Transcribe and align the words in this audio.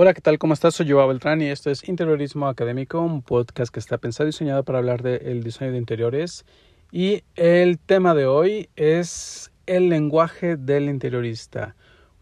Hola, 0.00 0.14
¿qué 0.14 0.20
tal? 0.20 0.38
¿Cómo 0.38 0.54
estás? 0.54 0.76
Soy 0.76 0.88
Joao 0.88 1.08
Beltrán 1.08 1.42
y 1.42 1.46
esto 1.46 1.70
es 1.70 1.88
Interiorismo 1.88 2.46
Académico, 2.46 3.00
un 3.00 3.20
podcast 3.20 3.74
que 3.74 3.80
está 3.80 3.98
pensado 3.98 4.28
y 4.28 4.30
diseñado 4.30 4.62
para 4.62 4.78
hablar 4.78 5.02
del 5.02 5.42
diseño 5.42 5.72
de 5.72 5.78
interiores. 5.78 6.44
Y 6.92 7.24
el 7.34 7.80
tema 7.80 8.14
de 8.14 8.26
hoy 8.26 8.68
es 8.76 9.50
el 9.66 9.88
lenguaje 9.88 10.56
del 10.56 10.88
interiorista. 10.88 11.74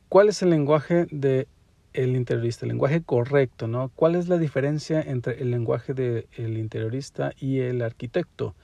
¿Cuál 0.08 0.30
es 0.30 0.40
el 0.40 0.48
lenguaje 0.48 1.06
del 1.10 1.46
interiorista? 1.92 2.64
El 2.64 2.70
lenguaje 2.70 3.02
correcto, 3.02 3.68
¿no? 3.68 3.90
¿Cuál 3.94 4.14
es 4.14 4.28
la 4.28 4.38
diferencia 4.38 5.02
entre 5.02 5.42
el 5.42 5.50
lenguaje 5.50 5.92
del 5.92 6.56
interiorista 6.56 7.34
y 7.38 7.58
el 7.58 7.82
arquitecto? 7.82 8.54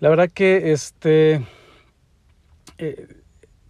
La 0.00 0.10
verdad 0.10 0.30
que 0.30 0.72
este... 0.72 1.42
Eh, 2.76 3.08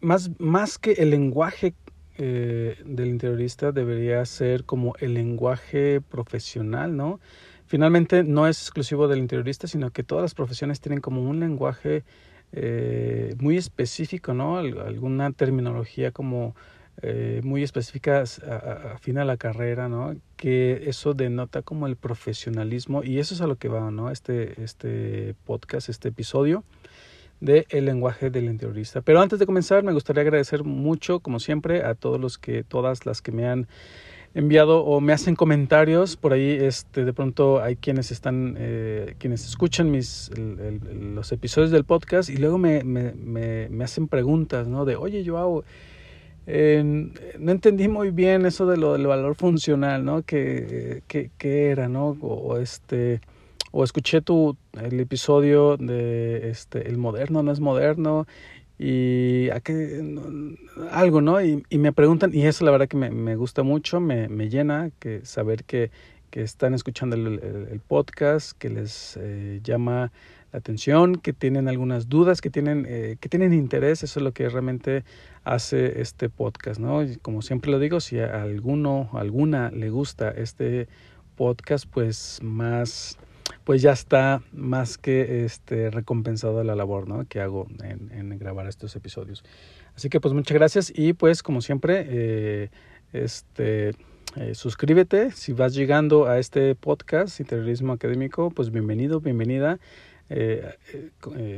más, 0.00 0.28
más 0.40 0.76
que 0.78 0.94
el 0.94 1.10
lenguaje 1.10 1.72
eh, 2.16 2.76
del 2.84 3.08
interiorista 3.08 3.72
debería 3.72 4.24
ser 4.24 4.64
como 4.64 4.94
el 5.00 5.14
lenguaje 5.14 6.00
profesional, 6.00 6.96
¿no? 6.96 7.20
Finalmente 7.66 8.22
no 8.22 8.46
es 8.46 8.60
exclusivo 8.60 9.08
del 9.08 9.18
interiorista, 9.18 9.66
sino 9.66 9.90
que 9.90 10.04
todas 10.04 10.22
las 10.22 10.34
profesiones 10.34 10.80
tienen 10.80 11.00
como 11.00 11.22
un 11.22 11.40
lenguaje 11.40 12.04
eh, 12.52 13.34
muy 13.38 13.56
específico, 13.56 14.32
¿no? 14.32 14.58
Alguna 14.58 15.32
terminología 15.32 16.12
como 16.12 16.54
eh, 17.02 17.40
muy 17.42 17.64
específica 17.64 18.22
afina 18.94 19.22
a 19.22 19.24
la 19.24 19.36
carrera, 19.36 19.88
¿no? 19.88 20.14
Que 20.36 20.84
eso 20.86 21.14
denota 21.14 21.62
como 21.62 21.88
el 21.88 21.96
profesionalismo 21.96 23.02
y 23.02 23.18
eso 23.18 23.34
es 23.34 23.40
a 23.40 23.48
lo 23.48 23.56
que 23.56 23.68
va, 23.68 23.90
¿no? 23.90 24.10
Este, 24.12 24.62
este 24.62 25.34
podcast, 25.44 25.88
este 25.88 26.10
episodio 26.10 26.62
de 27.44 27.66
El 27.68 27.84
lenguaje 27.84 28.30
del 28.30 28.44
interiorista. 28.44 29.02
Pero 29.02 29.20
antes 29.20 29.38
de 29.38 29.46
comenzar, 29.46 29.82
me 29.84 29.92
gustaría 29.92 30.22
agradecer 30.22 30.64
mucho, 30.64 31.20
como 31.20 31.38
siempre, 31.38 31.84
a 31.84 31.94
todos 31.94 32.18
los 32.18 32.38
que, 32.38 32.64
todas 32.64 33.04
las 33.04 33.20
que 33.20 33.32
me 33.32 33.46
han 33.46 33.68
enviado 34.32 34.82
o 34.82 35.00
me 35.00 35.12
hacen 35.12 35.36
comentarios. 35.36 36.16
Por 36.16 36.32
ahí 36.32 36.50
este 36.50 37.04
de 37.04 37.12
pronto 37.12 37.62
hay 37.62 37.76
quienes 37.76 38.10
están 38.10 38.56
eh, 38.58 39.14
quienes 39.18 39.46
escuchan 39.46 39.90
mis 39.90 40.30
los 40.36 41.30
episodios 41.32 41.70
del 41.70 41.84
podcast 41.84 42.30
y 42.30 42.38
luego 42.38 42.58
me, 42.58 42.82
me, 42.82 43.12
me, 43.12 43.84
hacen 43.84 44.08
preguntas 44.08 44.66
no 44.66 44.84
de 44.84 44.96
oye 44.96 45.24
Joao 45.24 45.64
no 46.46 47.52
entendí 47.52 47.86
muy 47.86 48.10
bien 48.10 48.44
eso 48.44 48.66
de 48.66 48.76
lo 48.76 48.94
del 48.94 49.06
valor 49.06 49.36
funcional 49.36 50.04
no 50.04 50.22
que, 50.22 51.02
que, 51.06 51.70
era 51.70 51.88
no 51.88 52.16
o 52.20 52.58
este 52.58 53.20
o 53.76 53.82
escuché 53.82 54.20
tu 54.20 54.56
el 54.80 55.00
episodio 55.00 55.76
de 55.76 56.48
este 56.48 56.88
el 56.88 56.96
moderno 56.96 57.42
no 57.42 57.50
es 57.50 57.58
moderno 57.58 58.24
y 58.78 59.50
a 59.50 59.58
qué, 59.58 60.00
algo 60.92 61.20
no 61.20 61.42
y, 61.42 61.64
y, 61.68 61.78
me 61.78 61.92
preguntan 61.92 62.30
y 62.32 62.46
eso 62.46 62.64
la 62.64 62.70
verdad 62.70 62.86
que 62.86 62.96
me, 62.96 63.10
me 63.10 63.34
gusta 63.34 63.64
mucho 63.64 63.98
me, 63.98 64.28
me, 64.28 64.48
llena 64.48 64.90
que 65.00 65.26
saber 65.26 65.64
que, 65.64 65.90
que 66.30 66.42
están 66.42 66.72
escuchando 66.72 67.16
el, 67.16 67.80
podcast 67.86 68.56
que 68.56 68.70
les 68.70 69.18
eh, 69.20 69.60
llama 69.64 70.12
la 70.52 70.58
atención 70.60 71.16
que 71.16 71.32
tienen 71.32 71.66
algunas 71.66 72.08
dudas 72.08 72.40
que 72.40 72.50
tienen 72.50 72.86
eh, 72.88 73.16
que 73.20 73.28
tienen 73.28 73.52
interés 73.52 74.04
eso 74.04 74.20
es 74.20 74.24
lo 74.24 74.30
que 74.30 74.48
realmente 74.48 75.02
hace 75.42 76.00
este 76.00 76.28
podcast 76.28 76.78
no 76.78 77.02
y 77.02 77.16
como 77.16 77.42
siempre 77.42 77.72
lo 77.72 77.80
digo 77.80 77.98
si 77.98 78.20
a 78.20 78.40
alguno 78.40 79.10
alguna 79.14 79.72
le 79.72 79.90
gusta 79.90 80.30
este 80.30 80.86
podcast 81.34 81.86
pues 81.92 82.38
más 82.40 83.18
pues 83.64 83.82
ya 83.82 83.92
está 83.92 84.42
más 84.52 84.98
que 84.98 85.44
este, 85.44 85.90
recompensado 85.90 86.62
la 86.64 86.74
labor 86.74 87.08
¿no? 87.08 87.24
que 87.26 87.40
hago 87.40 87.66
en, 87.82 88.38
grabar 88.38 88.66
estos 88.66 88.94
episodios. 88.96 89.44
Así 89.96 90.08
que 90.08 90.20
pues 90.20 90.34
muchas 90.34 90.54
gracias 90.54 90.92
y 90.94 91.12
pues 91.12 91.42
como 91.42 91.60
siempre, 91.60 92.06
eh, 92.08 92.70
este, 93.12 93.90
eh, 94.36 94.54
suscríbete 94.54 95.30
si 95.30 95.52
vas 95.52 95.74
llegando 95.74 96.26
a 96.26 96.38
este 96.38 96.74
podcast, 96.74 97.38
Interiorismo 97.40 97.92
Académico, 97.92 98.50
pues 98.50 98.70
bienvenido, 98.70 99.20
bienvenida. 99.20 99.78
Eh, 100.36 100.68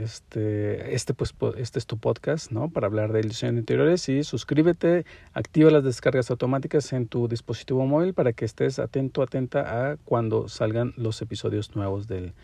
este, 0.03 0.95
este, 0.95 1.15
pues, 1.15 1.35
este 1.57 1.79
es 1.79 1.87
tu 1.87 1.97
podcast, 1.97 2.51
¿no? 2.51 2.69
Para 2.69 2.89
hablar 2.89 3.11
de 3.11 3.23
de 3.23 3.49
interiores 3.49 4.07
y 4.11 4.23
suscríbete, 4.23 5.07
activa 5.33 5.71
las 5.71 5.83
descargas 5.83 6.31
automáticas 6.31 6.93
en 6.93 7.09
tu 7.09 7.27
dispositivo 7.27 7.87
móvil 7.87 8.13
para 8.13 8.35
que 8.35 8.45
estés 8.45 8.79
atento, 8.79 9.23
atenta 9.23 9.93
a 9.93 9.97
cuando 9.97 10.49
salgan 10.49 10.93
los 10.99 11.23
episodios 11.23 11.75
nuevos 11.75 12.07
del, 12.07 12.35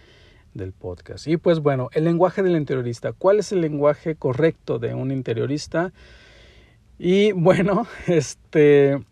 del 0.54 0.72
podcast. 0.72 1.26
Y 1.26 1.36
pues 1.36 1.60
bueno, 1.60 1.90
el 1.92 2.04
lenguaje 2.04 2.42
del 2.42 2.56
interiorista. 2.56 3.12
¿Cuál 3.12 3.40
es 3.40 3.52
el 3.52 3.60
lenguaje 3.60 4.14
correcto 4.14 4.78
de 4.78 4.94
un 4.94 5.10
interiorista? 5.10 5.92
Y 6.98 7.32
bueno, 7.32 7.86
este 8.06 9.02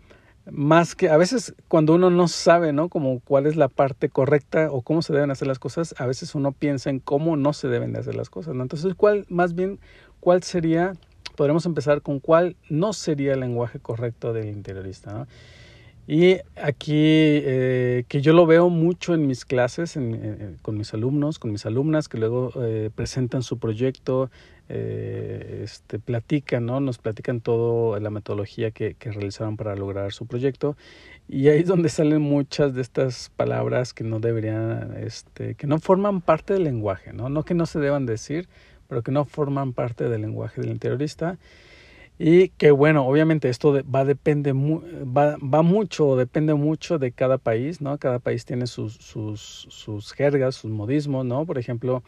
más 0.51 0.95
que 0.95 1.11
a 1.11 1.17
veces 1.17 1.55
cuando 1.69 1.95
uno 1.95 2.11
no 2.11 2.28
sabe, 2.28 2.73
¿no? 2.73 2.89
Como 2.89 3.21
cuál 3.21 3.47
es 3.47 3.56
la 3.56 3.69
parte 3.69 4.09
correcta 4.09 4.71
o 4.71 4.83
cómo 4.83 5.03
se 5.03 5.12
deben 5.12 5.31
hacer 5.31 5.49
las 5.49 5.59
cosas, 5.59 5.95
a 5.99 6.06
veces 6.06 6.34
uno 6.34 6.53
piensa 6.53 6.91
en 6.91 6.99
cómo 6.99 7.37
no 7.37 7.53
se 7.53 7.69
deben 7.69 7.93
de 7.93 8.01
hacer 8.01 8.15
las 8.15 8.31
cosas, 8.31 8.55
¿no? 8.55 8.62
Entonces, 8.62 8.95
¿cuál, 8.95 9.27
más 9.29 9.55
bien, 9.55 9.79
cuál 10.19 10.43
sería, 10.43 10.95
podremos 11.37 11.67
empezar 11.67 12.03
con 12.03 12.21
cuál 12.21 12.56
no 12.69 12.93
sería 12.93 13.34
el 13.34 13.41
lenguaje 13.41 13.79
correcto 13.79 14.33
del 14.33 14.49
interiorista, 14.49 15.12
¿no? 15.12 15.27
Y 16.06 16.39
aquí, 16.56 16.93
eh, 16.97 18.05
que 18.09 18.21
yo 18.21 18.33
lo 18.33 18.45
veo 18.45 18.69
mucho 18.69 19.15
en 19.15 19.29
mis 19.29 19.45
clases, 19.45 19.97
en, 19.97 20.56
con 20.61 20.77
mis 20.77 20.93
alumnos, 20.93 21.39
con 21.39 21.53
mis 21.53 21.67
alumnas, 21.67 22.09
que 22.09 22.19
luego 22.19 22.50
eh, 22.56 22.91
presentan 22.93 23.45
su 23.45 23.59
proyecto, 23.59 24.29
eh, 24.72 25.62
este, 25.64 25.98
platican, 25.98 26.64
¿no? 26.64 26.78
Nos 26.78 26.98
platican 26.98 27.41
todo 27.41 27.98
la 27.98 28.10
metodología 28.10 28.70
que, 28.70 28.94
que 28.94 29.10
realizaron 29.10 29.56
para 29.56 29.75
lograr 29.75 30.12
su 30.12 30.26
proyecto. 30.26 30.76
Y 31.28 31.48
ahí 31.48 31.60
es 31.60 31.66
donde 31.66 31.88
salen 31.88 32.22
muchas 32.22 32.72
de 32.75 32.82
estas 32.82 33.31
palabras 33.36 33.92
que 33.92 34.04
no 34.04 34.20
deberían, 34.20 34.97
este, 34.97 35.56
que 35.56 35.66
no 35.66 35.81
forman 35.81 36.20
parte 36.20 36.54
del 36.54 36.64
lenguaje, 36.64 37.12
¿no? 37.12 37.28
No 37.28 37.42
que 37.42 37.54
no 37.54 37.66
se 37.66 37.81
deban 37.81 38.06
decir, 38.06 38.48
pero 38.86 39.03
que 39.03 39.10
no 39.10 39.25
forman 39.25 39.72
parte 39.72 40.08
del 40.08 40.22
lenguaje 40.22 40.60
del 40.60 40.70
interiorista. 40.70 41.38
Y 42.16 42.50
que 42.50 42.70
bueno, 42.70 43.06
obviamente 43.06 43.48
esto 43.48 43.82
va, 43.92 44.04
depende, 44.04 44.52
va, 44.52 45.37
va 45.38 45.62
mucho, 45.62 46.14
depende 46.14 46.54
mucho 46.54 46.98
de 46.98 47.10
cada 47.10 47.38
país, 47.38 47.81
¿no? 47.81 47.98
Cada 47.98 48.20
país 48.20 48.44
tiene 48.44 48.69
sus, 48.69 48.94
sus, 48.94 49.66
sus 49.69 50.12
jergas, 50.12 50.54
sus 50.54 50.70
modismos, 50.70 51.25
¿no? 51.26 51.44
Por 51.44 51.58
ejemplo, 51.58 52.04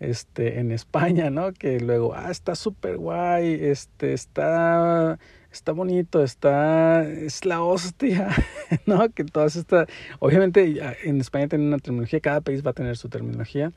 este, 0.00 0.58
en 0.58 0.72
España, 0.72 1.30
¿no? 1.30 1.52
Que 1.52 1.78
luego, 1.78 2.14
ah, 2.14 2.30
está 2.30 2.54
súper 2.54 2.96
guay, 2.96 3.58
este, 3.60 4.14
está, 4.14 5.18
está 5.52 5.72
bonito, 5.72 6.24
está, 6.24 7.04
es 7.08 7.44
la 7.44 7.62
hostia, 7.62 8.28
¿no? 8.86 9.10
Que 9.10 9.24
todas 9.24 9.56
estas, 9.56 9.86
obviamente 10.18 10.80
en 11.04 11.20
España 11.20 11.48
tiene 11.48 11.66
una 11.66 11.78
terminología, 11.78 12.20
cada 12.20 12.40
país 12.40 12.64
va 12.66 12.70
a 12.70 12.74
tener 12.74 12.96
su 12.96 13.08
terminología. 13.08 13.72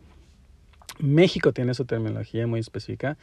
México 0.99 1.51
tiene 1.51 1.73
su 1.73 1.85
terminología 1.85 2.47
muy 2.47 2.59
específica. 2.59 3.17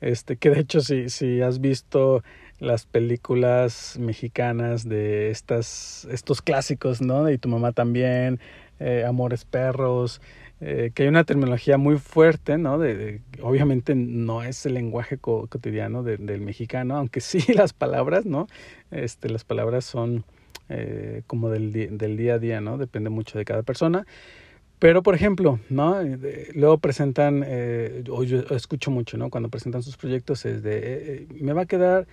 Este, 0.00 0.36
que 0.36 0.48
de 0.48 0.60
hecho 0.60 0.80
si, 0.80 1.10
si 1.10 1.42
has 1.42 1.60
visto 1.60 2.22
las 2.58 2.86
películas 2.86 3.98
mexicanas 3.98 4.88
de 4.88 5.30
estas, 5.30 6.06
estos 6.10 6.40
clásicos, 6.40 7.02
¿no? 7.02 7.30
Y 7.30 7.38
tu 7.38 7.48
mamá 7.48 7.72
también, 7.72 8.40
eh, 8.78 9.04
Amores 9.06 9.44
Perros, 9.44 10.22
eh, 10.60 10.90
que 10.94 11.04
hay 11.04 11.08
una 11.08 11.24
terminología 11.24 11.78
muy 11.78 11.98
fuerte, 11.98 12.58
¿no? 12.58 12.74
Obviamente 13.42 13.94
no 13.94 14.42
es 14.42 14.66
el 14.66 14.74
lenguaje 14.74 15.18
cotidiano 15.18 16.02
del 16.02 16.40
mexicano, 16.40 16.96
aunque 16.96 17.20
sí 17.22 17.52
las 17.52 17.72
palabras, 17.72 18.26
¿no? 18.26 18.46
Este, 18.90 19.28
las 19.28 19.44
palabras 19.44 19.84
son 19.84 20.24
eh, 20.68 21.22
como 21.26 21.50
del, 21.50 21.72
del 21.72 22.16
día 22.16 22.34
a 22.34 22.38
día, 22.38 22.60
¿no? 22.60 22.78
Depende 22.78 23.10
mucho 23.10 23.38
de 23.38 23.44
cada 23.44 23.64
persona. 23.64 24.06
Pero, 24.78 25.02
por 25.02 25.14
ejemplo, 25.14 25.58
¿no? 25.68 25.96
Luego 26.54 26.78
presentan, 26.78 27.42
eh, 27.44 28.04
yo 28.04 28.38
escucho 28.54 28.90
mucho, 28.90 29.18
¿no? 29.18 29.30
Cuando 29.30 29.48
presentan 29.50 29.82
sus 29.82 29.96
proyectos 29.96 30.46
es 30.46 30.62
de, 30.62 30.78
eh, 30.82 31.26
me 31.40 31.52
va 31.52 31.62
a 31.62 31.66
quedar, 31.66 32.06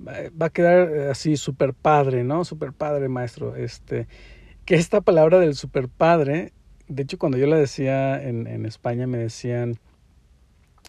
va 0.00 0.46
a 0.46 0.50
quedar 0.50 1.10
así 1.10 1.36
súper 1.36 1.74
padre, 1.74 2.24
¿no? 2.24 2.44
Súper 2.44 2.72
padre, 2.72 3.08
maestro. 3.08 3.56
Este, 3.56 4.06
que 4.64 4.76
esta 4.76 5.00
palabra 5.00 5.40
del 5.40 5.54
súper 5.54 5.88
padre, 5.88 6.52
de 6.88 7.02
hecho, 7.02 7.18
cuando 7.18 7.38
yo 7.38 7.46
la 7.46 7.56
decía 7.56 8.22
en, 8.22 8.46
en 8.46 8.66
España, 8.66 9.06
me 9.06 9.18
decían, 9.18 9.78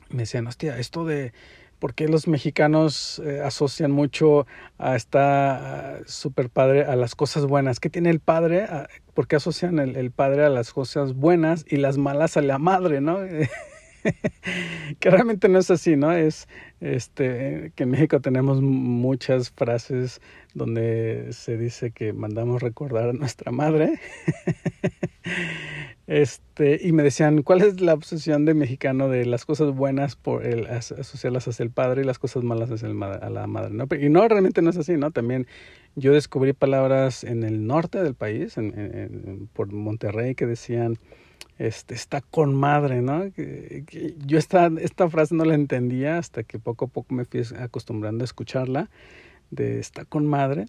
me 0.10 0.24
decían, 0.24 0.48
hostia, 0.48 0.78
esto 0.78 1.06
de 1.06 1.34
por 1.80 1.94
qué 1.94 2.08
los 2.08 2.28
mexicanos 2.28 3.22
eh, 3.26 3.42
asocian 3.42 3.92
mucho 3.92 4.48
a 4.78 4.96
esta 4.96 6.00
super 6.06 6.50
padre 6.50 6.86
a 6.86 6.96
las 6.96 7.16
cosas 7.16 7.46
buenas. 7.46 7.80
¿Qué 7.80 7.90
tiene 7.90 8.10
el 8.10 8.20
padre? 8.20 8.64
Ah, 8.64 8.88
¿Por 9.14 9.28
qué 9.28 9.36
asocian 9.36 9.80
el, 9.80 9.96
el, 9.96 10.12
padre 10.12 10.46
a 10.46 10.50
las 10.50 10.74
cosas 10.74 11.14
buenas 11.14 11.66
y 11.68 11.78
las 11.78 11.98
malas 11.98 12.38
a 12.38 12.42
la 12.42 12.58
madre, 12.58 13.02
no? 13.02 13.20
que 15.00 15.10
realmente 15.10 15.50
no 15.50 15.60
es 15.60 15.72
así, 15.72 15.96
¿no? 15.96 16.12
Es 16.12 16.48
este 16.80 17.72
que 17.76 17.84
en 17.84 17.92
México 17.92 18.20
tenemos 18.22 18.62
muchas 18.62 19.52
frases 19.52 20.22
donde 20.54 21.28
se 21.32 21.58
dice 21.58 21.92
que 21.92 22.14
mandamos 22.14 22.62
recordar 22.62 23.10
a 23.10 23.14
nuestra 23.14 23.52
madre. 23.52 24.00
Este, 26.08 26.80
y 26.84 26.92
me 26.92 27.02
decían, 27.02 27.42
¿cuál 27.42 27.64
es 27.64 27.82
la 27.82 27.96
obsesión 27.96 28.46
de 28.46 28.54
mexicano 28.54 29.10
de 29.10 29.26
las 29.26 29.44
cosas 29.44 29.74
buenas 29.74 30.16
por 30.16 30.46
el 30.46 30.68
asociarlas 30.68 31.48
hacia 31.48 31.64
el 31.64 31.72
padre 31.72 32.04
y 32.04 32.06
las 32.06 32.20
cosas 32.20 32.44
malas 32.44 32.70
hacia 32.70 32.88
el, 32.88 33.02
a 33.02 33.30
la 33.32 33.48
madre? 33.48 33.74
¿no? 33.74 33.88
Y 34.00 34.10
no, 34.10 34.28
realmente 34.28 34.62
no 34.62 34.70
es 34.70 34.78
así, 34.78 34.98
¿no? 34.98 35.10
También 35.10 35.48
yo 35.96 36.14
descubrí 36.14 36.54
palabras 36.54 37.24
en 37.24 37.44
el 37.44 37.66
norte 37.66 38.04
del 38.04 38.14
país, 38.14 38.56
por 39.54 39.72
Monterrey, 39.72 40.36
que 40.36 40.46
decían, 40.46 41.00
este, 41.58 41.96
está 41.96 42.22
con 42.22 42.54
madre, 42.54 43.02
¿no? 43.02 43.32
yo 44.26 44.38
esta, 44.38 44.70
esta 44.82 45.10
frase 45.10 45.36
no 45.36 45.46
la 45.46 45.56
entendía 45.56 46.18
hasta 46.18 46.44
que 46.44 46.60
poco 46.60 46.86
a 46.86 46.88
poco 46.90 47.14
me 47.14 47.26
fui 47.26 47.44
acostumbrando 47.60 48.24
a 48.24 48.26
escucharla, 48.26 48.90
de 49.52 49.80
está 49.80 50.06
con 50.06 50.26
madre. 50.26 50.66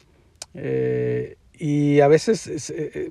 Eh, 0.55 1.37
y 1.59 2.01
a 2.01 2.09
veces 2.09 2.47
es, 2.47 2.71
eh, 2.71 3.11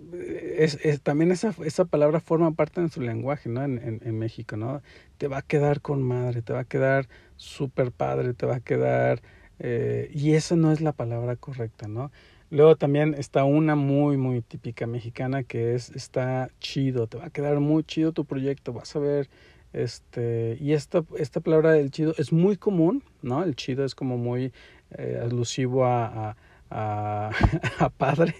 es, 0.58 1.02
también 1.02 1.32
esa, 1.32 1.54
esa 1.66 1.86
palabra 1.86 2.20
forma 2.20 2.52
parte 2.52 2.80
de 2.82 2.90
su 2.90 3.02
lenguaje, 3.02 3.50
¿no? 3.50 3.64
En, 3.64 4.02
en, 4.04 4.20
México, 4.20 4.56
¿no? 4.56 4.82
Te 5.18 5.28
va 5.28 5.40
a 5.40 5.42
quedar 5.42 5.82
con 5.82 6.04
madre, 6.04 6.44
te 6.44 6.54
va 6.54 6.60
a 6.60 6.66
quedar 6.66 7.08
súper 7.38 7.92
padre, 7.92 8.34
te 8.34 8.46
va 8.46 8.58
a 8.58 8.60
quedar... 8.60 9.22
Eh, 9.58 10.12
y 10.14 10.34
esa 10.34 10.56
no 10.56 10.72
es 10.72 10.82
la 10.82 10.92
palabra 10.92 11.38
correcta, 11.38 11.88
¿no? 11.88 12.12
Luego 12.50 12.76
también 12.76 13.16
está 13.16 13.44
una 13.44 13.76
muy, 13.76 14.18
muy 14.18 14.42
típica 14.42 14.88
mexicana 14.88 15.44
que 15.44 15.76
es, 15.76 15.90
está 15.92 16.50
chido, 16.60 17.08
te 17.08 17.18
va 17.18 17.26
a 17.26 17.30
quedar 17.30 17.60
muy 17.60 17.84
chido 17.84 18.12
tu 18.12 18.26
proyecto, 18.26 18.74
vas 18.74 18.96
a 18.96 19.00
ver, 19.00 19.30
este, 19.74 20.58
y 20.62 20.74
esta, 20.74 21.04
esta 21.18 21.40
palabra 21.42 21.72
del 21.72 21.92
chido 21.92 22.14
es 22.18 22.32
muy 22.32 22.56
común, 22.58 23.04
¿no? 23.22 23.44
El 23.44 23.56
chido 23.56 23.84
es 23.84 23.96
como 23.96 24.18
muy 24.18 24.54
eh, 24.92 25.20
alusivo 25.22 25.86
a 25.86 26.38
a, 26.70 27.32
a 27.80 27.90
padre, 27.98 28.36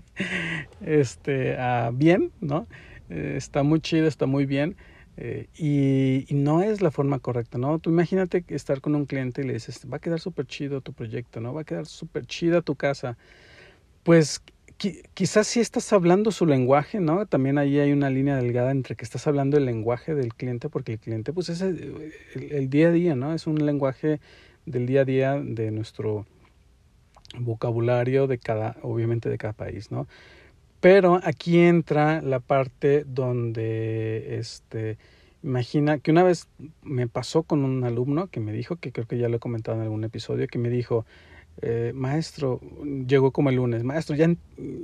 este, 0.80 1.56
a 1.56 1.90
bien, 1.92 2.32
¿no? 2.40 2.66
Eh, 3.10 3.34
está 3.36 3.62
muy 3.62 3.80
chido, 3.80 4.06
está 4.06 4.26
muy 4.26 4.46
bien. 4.46 4.76
Eh, 5.16 5.46
y, 5.56 6.34
no 6.34 6.62
es 6.62 6.82
la 6.82 6.90
forma 6.90 7.20
correcta, 7.20 7.58
¿no? 7.58 7.78
Tú 7.78 7.90
imagínate 7.90 8.44
estar 8.48 8.80
con 8.80 8.94
un 8.94 9.06
cliente 9.06 9.42
y 9.42 9.44
le 9.44 9.52
dices, 9.54 9.86
va 9.90 9.98
a 9.98 10.00
quedar 10.00 10.20
súper 10.20 10.46
chido 10.46 10.80
tu 10.80 10.92
proyecto, 10.92 11.40
¿no? 11.40 11.54
Va 11.54 11.62
a 11.62 11.64
quedar 11.64 11.86
súper 11.86 12.26
chida 12.26 12.62
tu 12.62 12.74
casa. 12.74 13.16
Pues 14.02 14.42
quizás 15.14 15.46
si 15.46 15.60
estás 15.60 15.92
hablando 15.92 16.32
su 16.32 16.46
lenguaje, 16.46 16.98
¿no? 17.00 17.26
También 17.26 17.58
ahí 17.58 17.78
hay 17.78 17.92
una 17.92 18.10
línea 18.10 18.36
delgada 18.36 18.72
entre 18.72 18.96
que 18.96 19.04
estás 19.04 19.26
hablando 19.26 19.56
el 19.56 19.66
lenguaje 19.66 20.14
del 20.14 20.34
cliente, 20.34 20.68
porque 20.68 20.94
el 20.94 20.98
cliente, 20.98 21.32
pues 21.32 21.48
es 21.48 21.60
el 21.60 22.68
día 22.70 22.88
a 22.88 22.92
día, 22.92 23.14
¿no? 23.14 23.34
Es 23.34 23.46
un 23.46 23.64
lenguaje 23.64 24.20
del 24.66 24.86
día 24.86 25.02
a 25.02 25.04
día 25.04 25.40
de 25.40 25.70
nuestro 25.70 26.26
vocabulario 27.38 28.26
de 28.26 28.38
cada, 28.38 28.76
obviamente 28.82 29.28
de 29.28 29.38
cada 29.38 29.52
país, 29.52 29.90
¿no? 29.90 30.06
Pero 30.84 31.18
aquí 31.24 31.60
entra 31.60 32.20
la 32.20 32.40
parte 32.40 33.04
donde, 33.06 34.36
este, 34.36 34.98
imagina 35.42 35.98
que 35.98 36.10
una 36.10 36.22
vez 36.22 36.46
me 36.82 37.08
pasó 37.08 37.42
con 37.42 37.64
un 37.64 37.84
alumno 37.84 38.26
que 38.26 38.38
me 38.38 38.52
dijo, 38.52 38.76
que 38.76 38.92
creo 38.92 39.06
que 39.06 39.16
ya 39.16 39.30
lo 39.30 39.36
he 39.36 39.40
comentado 39.40 39.78
en 39.78 39.84
algún 39.84 40.04
episodio, 40.04 40.46
que 40.46 40.58
me 40.58 40.68
dijo, 40.68 41.06
eh, 41.62 41.92
maestro, 41.94 42.60
llegó 43.06 43.30
como 43.30 43.48
el 43.48 43.56
lunes, 43.56 43.82
maestro, 43.82 44.14
ya, 44.14 44.28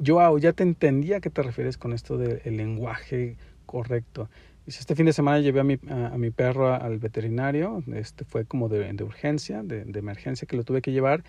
yo 0.01 0.39
ya 0.39 0.55
te 0.55 0.63
entendía 0.63 1.19
a 1.19 1.21
qué 1.21 1.29
te 1.29 1.43
refieres 1.43 1.77
con 1.77 1.93
esto 1.93 2.17
del 2.17 2.57
lenguaje 2.57 3.37
correcto. 3.67 4.31
Dice, 4.65 4.81
este 4.81 4.97
fin 4.97 5.05
de 5.05 5.13
semana 5.13 5.41
llevé 5.41 5.61
a 5.61 5.65
mi, 5.65 5.79
a, 5.91 6.17
mi 6.17 6.31
perro 6.31 6.73
al 6.73 6.99
veterinario, 6.99 7.85
este 7.93 8.25
fue 8.25 8.47
como 8.47 8.71
de, 8.71 8.91
de 8.91 9.05
urgencia, 9.05 9.63
de, 9.63 9.85
de 9.85 9.99
emergencia 9.99 10.49
que 10.49 10.57
lo 10.57 10.65
tuve 10.65 10.81
que 10.81 10.93
llevar 10.93 11.25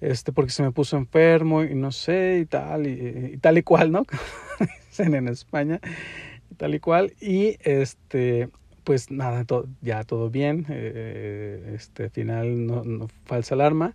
este, 0.00 0.32
porque 0.32 0.50
se 0.50 0.62
me 0.62 0.72
puso 0.72 0.96
enfermo 0.96 1.64
y 1.64 1.74
no 1.74 1.92
sé, 1.92 2.40
y 2.42 2.46
tal, 2.46 2.86
y, 2.86 3.38
tal 3.38 3.58
y 3.58 3.62
cual, 3.62 3.92
¿no? 3.92 4.04
Dicen 4.90 5.14
en 5.14 5.28
España, 5.28 5.80
y 6.50 6.54
tal 6.54 6.74
y 6.74 6.80
cual. 6.80 7.14
Y 7.20 7.56
este, 7.60 8.50
pues 8.84 9.10
nada, 9.10 9.44
ya 9.80 10.04
todo 10.04 10.30
bien, 10.30 10.66
eh, 10.68 11.72
este, 11.74 12.10
final 12.10 12.66
no, 12.66 12.84
no, 12.84 13.08
falsa 13.24 13.54
alarma. 13.54 13.94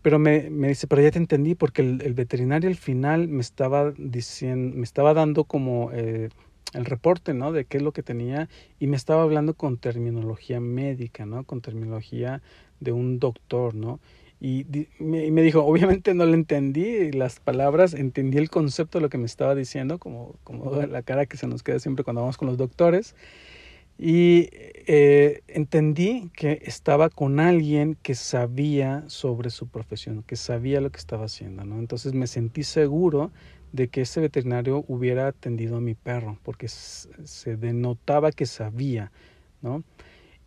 Pero 0.00 0.18
me, 0.20 0.48
me 0.48 0.68
dice, 0.68 0.86
pero 0.86 1.02
ya 1.02 1.10
te 1.10 1.18
entendí, 1.18 1.54
porque 1.54 1.82
el, 1.82 2.00
el, 2.02 2.14
veterinario 2.14 2.70
al 2.70 2.76
final 2.76 3.28
me 3.28 3.40
estaba 3.40 3.92
diciendo, 3.98 4.76
me 4.76 4.84
estaba 4.84 5.12
dando 5.12 5.44
como 5.44 5.90
eh, 5.92 6.28
el 6.72 6.84
reporte, 6.84 7.34
¿no? 7.34 7.52
De 7.52 7.64
qué 7.64 7.78
es 7.78 7.82
lo 7.82 7.92
que 7.92 8.02
tenía 8.02 8.48
y 8.78 8.86
me 8.86 8.96
estaba 8.96 9.22
hablando 9.22 9.54
con 9.54 9.76
terminología 9.76 10.60
médica, 10.60 11.26
¿no? 11.26 11.44
Con 11.44 11.60
terminología 11.60 12.42
de 12.80 12.92
un 12.92 13.18
doctor, 13.18 13.74
¿no? 13.74 14.00
Y 14.40 14.66
me, 15.00 15.42
dijo, 15.42 15.64
obviamente 15.64 16.14
no 16.14 16.24
le 16.24 16.34
entendí 16.34 17.10
las 17.10 17.40
palabras, 17.40 17.92
entendí 17.94 18.38
el 18.38 18.50
concepto 18.50 18.98
de 18.98 19.02
lo 19.02 19.08
que 19.08 19.18
me 19.18 19.26
estaba 19.26 19.54
diciendo, 19.54 19.98
como, 19.98 20.36
como 20.44 20.70
la 20.86 21.02
cara 21.02 21.26
que 21.26 21.36
se 21.36 21.46
nos 21.48 21.62
queda 21.62 21.78
siempre 21.80 22.04
cuando 22.04 22.20
vamos 22.20 22.36
con 22.36 22.46
los 22.48 22.56
doctores. 22.56 23.14
Y 23.98 24.50
eh, 24.52 25.42
entendí 25.48 26.30
que 26.36 26.62
estaba 26.64 27.08
con 27.10 27.40
alguien 27.40 27.98
que 28.00 28.14
sabía 28.14 29.02
sobre 29.08 29.50
su 29.50 29.66
profesión, 29.66 30.22
que 30.22 30.36
sabía 30.36 30.80
lo 30.80 30.90
que 30.90 30.98
estaba 30.98 31.24
haciendo, 31.24 31.64
¿no? 31.64 31.80
Entonces 31.80 32.14
me 32.14 32.28
sentí 32.28 32.62
seguro 32.62 33.32
de 33.72 33.88
que 33.88 34.02
ese 34.02 34.20
veterinario 34.20 34.84
hubiera 34.86 35.26
atendido 35.26 35.76
a 35.76 35.80
mi 35.80 35.94
perro, 35.94 36.38
porque 36.44 36.68
se 36.68 37.56
denotaba 37.56 38.30
que 38.30 38.46
sabía, 38.46 39.10
¿no? 39.62 39.82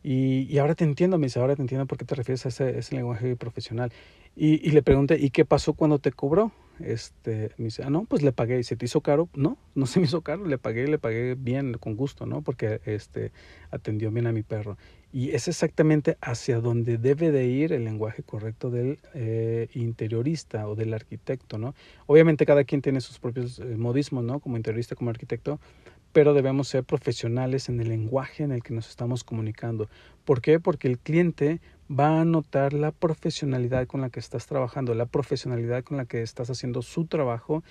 Y, 0.03 0.47
y, 0.51 0.57
ahora 0.57 0.75
te 0.75 0.83
entiendo, 0.83 1.17
me 1.17 1.27
dice, 1.27 1.39
ahora 1.39 1.55
te 1.55 1.61
entiendo 1.61 1.85
por 1.85 1.97
qué 1.97 2.05
te 2.05 2.15
refieres 2.15 2.45
a 2.45 2.49
ese, 2.49 2.95
lenguaje 2.95 3.35
profesional. 3.35 3.91
Y, 4.35 4.67
y, 4.67 4.71
le 4.71 4.81
pregunté, 4.81 5.17
¿y 5.19 5.29
qué 5.29 5.45
pasó 5.45 5.73
cuando 5.73 5.99
te 5.99 6.11
cobró? 6.11 6.51
Este, 6.79 7.51
me 7.57 7.65
dice, 7.65 7.83
ah, 7.83 7.89
no, 7.89 8.05
pues 8.05 8.23
le 8.23 8.31
pagué. 8.31 8.59
¿Y 8.59 8.63
se 8.63 8.75
te 8.75 8.85
hizo 8.85 9.01
caro? 9.01 9.29
No, 9.35 9.57
no 9.75 9.85
se 9.85 9.99
me 9.99 10.05
hizo 10.05 10.21
caro, 10.21 10.45
le 10.45 10.57
pagué, 10.57 10.87
le 10.87 10.97
pagué 10.97 11.35
bien, 11.35 11.73
con 11.75 11.95
gusto, 11.95 12.25
¿no? 12.25 12.41
Porque 12.41 12.81
este, 12.85 13.31
atendió 13.69 14.11
bien 14.11 14.27
a 14.27 14.31
mi 14.31 14.43
perro. 14.43 14.77
Y 15.13 15.31
es 15.31 15.47
exactamente 15.47 16.17
hacia 16.21 16.61
donde 16.61 16.97
debe 16.97 17.31
de 17.31 17.45
ir 17.45 17.73
el 17.73 17.83
lenguaje 17.83 18.23
correcto 18.23 18.69
del 18.69 18.99
eh, 19.13 19.67
interiorista 19.73 20.67
o 20.67 20.75
del 20.75 20.93
arquitecto, 20.93 21.57
¿no? 21.57 21.75
Obviamente 22.05 22.45
cada 22.45 22.63
quien 22.63 22.81
tiene 22.81 23.01
sus 23.01 23.19
propios 23.19 23.59
eh, 23.59 23.65
modismos, 23.77 24.23
¿no? 24.23 24.39
Como 24.39 24.57
interiorista, 24.57 24.95
como 24.95 25.09
arquitecto, 25.09 25.59
pero 26.13 26.33
debemos 26.33 26.67
ser 26.67 26.83
profesionales 26.83 27.69
en 27.69 27.79
el 27.79 27.89
lenguaje 27.89 28.43
en 28.43 28.51
el 28.51 28.63
que 28.63 28.73
nos 28.73 28.89
estamos 28.89 29.23
comunicando. 29.23 29.89
¿Por 30.25 30.41
qué? 30.41 30.59
Porque 30.59 30.87
el 30.87 30.97
cliente 30.97 31.59
va 31.89 32.21
a 32.21 32.25
notar 32.25 32.73
la 32.73 32.91
profesionalidad 32.91 33.87
con 33.87 34.01
la 34.01 34.09
que 34.09 34.19
estás 34.19 34.47
trabajando, 34.47 34.93
la 34.93 35.05
profesionalidad 35.05 35.83
con 35.83 35.97
la 35.97 36.05
que 36.05 36.21
estás 36.21 36.49
haciendo 36.49 36.81
su 36.81 37.05
trabajo 37.05 37.63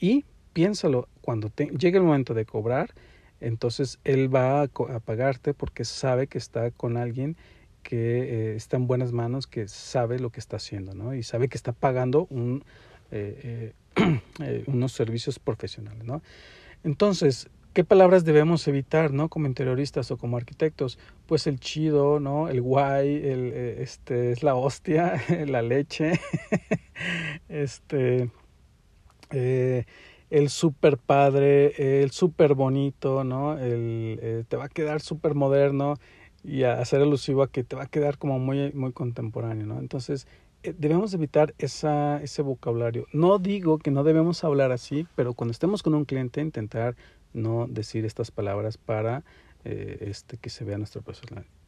y 0.00 0.24
piénsalo, 0.56 1.08
cuando 1.20 1.50
te, 1.50 1.66
llegue 1.66 1.98
el 1.98 2.04
momento 2.04 2.32
de 2.32 2.46
cobrar, 2.46 2.94
entonces 3.40 3.98
él 4.04 4.34
va 4.34 4.62
a, 4.62 4.68
pagarte 4.68 5.54
porque 5.54 5.84
sabe 5.84 6.26
que 6.26 6.38
está 6.38 6.70
con 6.70 6.96
alguien 6.96 7.36
que 7.82 8.52
eh, 8.52 8.56
está 8.56 8.76
en 8.76 8.86
buenas 8.86 9.12
manos, 9.12 9.46
que 9.46 9.68
sabe 9.68 10.18
lo 10.18 10.30
que 10.30 10.40
está 10.40 10.56
haciendo, 10.56 10.94
¿no? 10.94 11.14
Y 11.14 11.22
sabe 11.22 11.48
que 11.48 11.56
está 11.56 11.72
pagando 11.72 12.28
eh, 13.10 13.72
eh, 14.40 14.64
unos 14.66 14.92
servicios 14.92 15.38
profesionales, 15.38 16.04
¿no? 16.04 16.22
Entonces, 16.82 17.48
¿Qué 17.76 17.84
palabras 17.84 18.24
debemos 18.24 18.66
evitar, 18.68 19.12
no? 19.12 19.28
Como 19.28 19.48
interioristas 19.48 20.10
o 20.10 20.16
como 20.16 20.38
arquitectos. 20.38 20.98
Pues 21.26 21.46
el 21.46 21.60
chido, 21.60 22.20
¿no? 22.20 22.48
El 22.48 22.62
guay, 22.62 23.16
el, 23.16 23.52
este, 23.52 24.32
es 24.32 24.42
la 24.42 24.54
hostia, 24.54 25.22
la 25.46 25.60
leche, 25.60 26.18
este, 27.50 28.30
eh, 29.30 29.84
el 30.30 30.48
super 30.48 30.98
padre, 30.98 32.02
el 32.02 32.10
super 32.10 32.54
bonito, 32.54 33.24
¿no? 33.24 33.58
El, 33.58 34.18
eh, 34.22 34.44
te 34.48 34.56
va 34.56 34.64
a 34.64 34.68
quedar 34.68 35.00
súper 35.00 35.34
moderno 35.34 35.94
y 36.42 36.64
a 36.64 36.80
hacer 36.80 37.02
alusivo 37.02 37.42
a 37.42 37.50
que 37.50 37.64
te 37.64 37.76
va 37.76 37.84
a 37.84 37.88
quedar 37.88 38.18
como 38.18 38.38
muy, 38.38 38.72
muy 38.72 38.92
contemporáneo, 38.92 39.66
¿no? 39.66 39.78
Entonces, 39.78 40.26
debemos 40.62 41.14
evitar 41.14 41.54
esa, 41.58 42.22
ese 42.22 42.42
vocabulario. 42.42 43.06
No 43.12 43.38
digo 43.38 43.78
que 43.78 43.90
no 43.90 44.04
debemos 44.04 44.44
hablar 44.44 44.72
así, 44.72 45.06
pero 45.14 45.34
cuando 45.34 45.52
estemos 45.52 45.82
con 45.82 45.94
un 45.94 46.04
cliente, 46.04 46.40
intentar 46.40 46.96
no 47.32 47.66
decir 47.68 48.04
estas 48.04 48.30
palabras 48.30 48.78
para 48.78 49.24
eh, 49.64 49.98
este, 50.08 50.36
que 50.38 50.50
se 50.50 50.64
vea 50.64 50.78
nuestra 50.78 51.02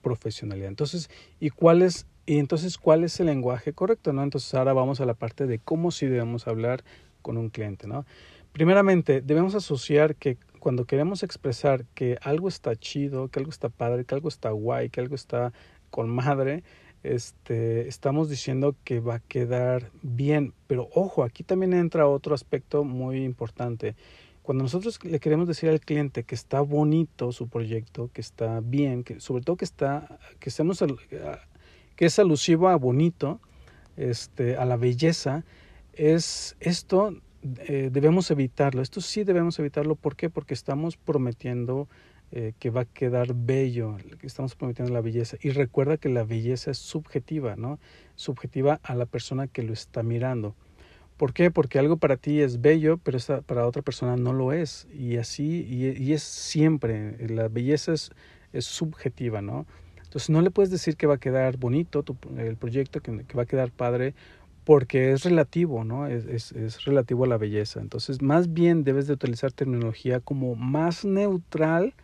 profesionalidad. 0.02 0.68
Entonces, 0.68 1.10
¿y 1.40 1.50
cuál 1.50 1.82
es, 1.82 2.06
y 2.26 2.38
entonces, 2.38 2.78
¿cuál 2.78 3.04
es 3.04 3.18
el 3.20 3.26
lenguaje 3.26 3.72
correcto? 3.72 4.12
¿no? 4.12 4.22
Entonces, 4.22 4.52
ahora 4.54 4.72
vamos 4.72 5.00
a 5.00 5.06
la 5.06 5.14
parte 5.14 5.46
de 5.46 5.58
cómo 5.58 5.90
sí 5.90 6.06
debemos 6.06 6.46
hablar 6.46 6.84
con 7.22 7.36
un 7.36 7.50
cliente. 7.50 7.86
¿no? 7.86 8.06
Primeramente, 8.52 9.20
debemos 9.20 9.54
asociar 9.54 10.16
que 10.16 10.36
cuando 10.58 10.84
queremos 10.84 11.22
expresar 11.22 11.84
que 11.94 12.18
algo 12.22 12.48
está 12.48 12.74
chido, 12.76 13.28
que 13.28 13.38
algo 13.38 13.50
está 13.50 13.68
padre, 13.68 14.04
que 14.04 14.14
algo 14.14 14.28
está 14.28 14.50
guay, 14.50 14.90
que 14.90 15.00
algo 15.00 15.14
está 15.14 15.52
con 15.90 16.08
madre, 16.08 16.64
este, 17.02 17.88
estamos 17.88 18.28
diciendo 18.28 18.74
que 18.84 19.00
va 19.00 19.16
a 19.16 19.20
quedar 19.20 19.90
bien. 20.02 20.52
Pero 20.66 20.88
ojo, 20.92 21.22
aquí 21.22 21.44
también 21.44 21.72
entra 21.72 22.08
otro 22.08 22.34
aspecto 22.34 22.84
muy 22.84 23.24
importante. 23.24 23.94
Cuando 24.42 24.64
nosotros 24.64 24.98
le 25.04 25.20
queremos 25.20 25.46
decir 25.46 25.68
al 25.68 25.80
cliente 25.80 26.24
que 26.24 26.34
está 26.34 26.60
bonito 26.60 27.32
su 27.32 27.48
proyecto, 27.48 28.10
que 28.12 28.20
está 28.20 28.60
bien, 28.60 29.04
que 29.04 29.20
sobre 29.20 29.44
todo 29.44 29.56
que 29.56 29.66
está, 29.66 30.18
que 30.40 30.48
estemos, 30.48 30.82
que 31.96 32.06
es 32.06 32.18
alusivo 32.18 32.68
a 32.68 32.76
bonito, 32.76 33.40
este, 33.96 34.56
a 34.56 34.64
la 34.64 34.76
belleza, 34.76 35.44
es 35.92 36.56
esto 36.60 37.14
eh, 37.42 37.90
debemos 37.92 38.30
evitarlo. 38.30 38.82
Esto 38.82 39.00
sí 39.00 39.24
debemos 39.24 39.58
evitarlo. 39.58 39.94
¿Por 39.94 40.16
qué? 40.16 40.30
Porque 40.30 40.54
estamos 40.54 40.96
prometiendo 40.96 41.88
eh, 42.30 42.52
que 42.58 42.68
va 42.68 42.82
a 42.82 42.84
quedar 42.84 43.34
bello, 43.34 43.96
estamos 44.22 44.54
prometiendo 44.54 44.92
la 44.92 45.00
belleza. 45.00 45.38
Y 45.40 45.48
recuerda 45.50 45.96
que 45.96 46.10
la 46.10 46.24
belleza 46.24 46.70
es 46.70 46.78
subjetiva, 46.78 47.56
¿no? 47.56 47.78
Subjetiva 48.16 48.80
a 48.82 48.94
la 48.94 49.06
persona 49.06 49.46
que 49.46 49.62
lo 49.62 49.72
está 49.72 50.02
mirando. 50.02 50.54
¿Por 51.16 51.32
qué? 51.32 51.50
Porque 51.50 51.78
algo 51.78 51.96
para 51.96 52.18
ti 52.18 52.40
es 52.40 52.60
bello, 52.60 52.98
pero 52.98 53.18
para 53.46 53.66
otra 53.66 53.80
persona 53.80 54.16
no 54.16 54.34
lo 54.34 54.52
es. 54.52 54.86
Y 54.92 55.16
así, 55.16 55.66
y, 55.68 56.12
es 56.12 56.22
siempre, 56.22 57.16
la 57.28 57.48
belleza 57.48 57.94
es, 57.94 58.10
es, 58.52 58.66
subjetiva, 58.66 59.40
¿no? 59.40 59.66
Entonces 59.96 60.30
no 60.30 60.42
le 60.42 60.50
puedes 60.50 60.70
decir 60.70 60.96
que 60.96 61.06
va 61.06 61.14
a 61.14 61.18
quedar 61.18 61.56
bonito 61.56 62.04
el 62.36 62.56
proyecto, 62.56 63.00
que, 63.00 63.24
que 63.24 63.36
va 63.36 63.44
a 63.44 63.46
quedar 63.46 63.70
padre, 63.70 64.14
porque 64.68 65.12
es 65.12 65.24
relativo, 65.24 65.82
¿no? 65.82 66.06
Es, 66.06 66.52
relativo 66.84 67.24
a 67.24 67.26
la 67.26 67.38
belleza. 67.38 67.80
Entonces, 67.80 68.20
más 68.20 68.52
bien 68.52 68.84
debes 68.84 69.06
de 69.06 69.14
utilizar 69.14 69.50
terminología 69.50 70.20
como 70.20 70.56
más 70.56 71.06
neutral, 71.06 71.94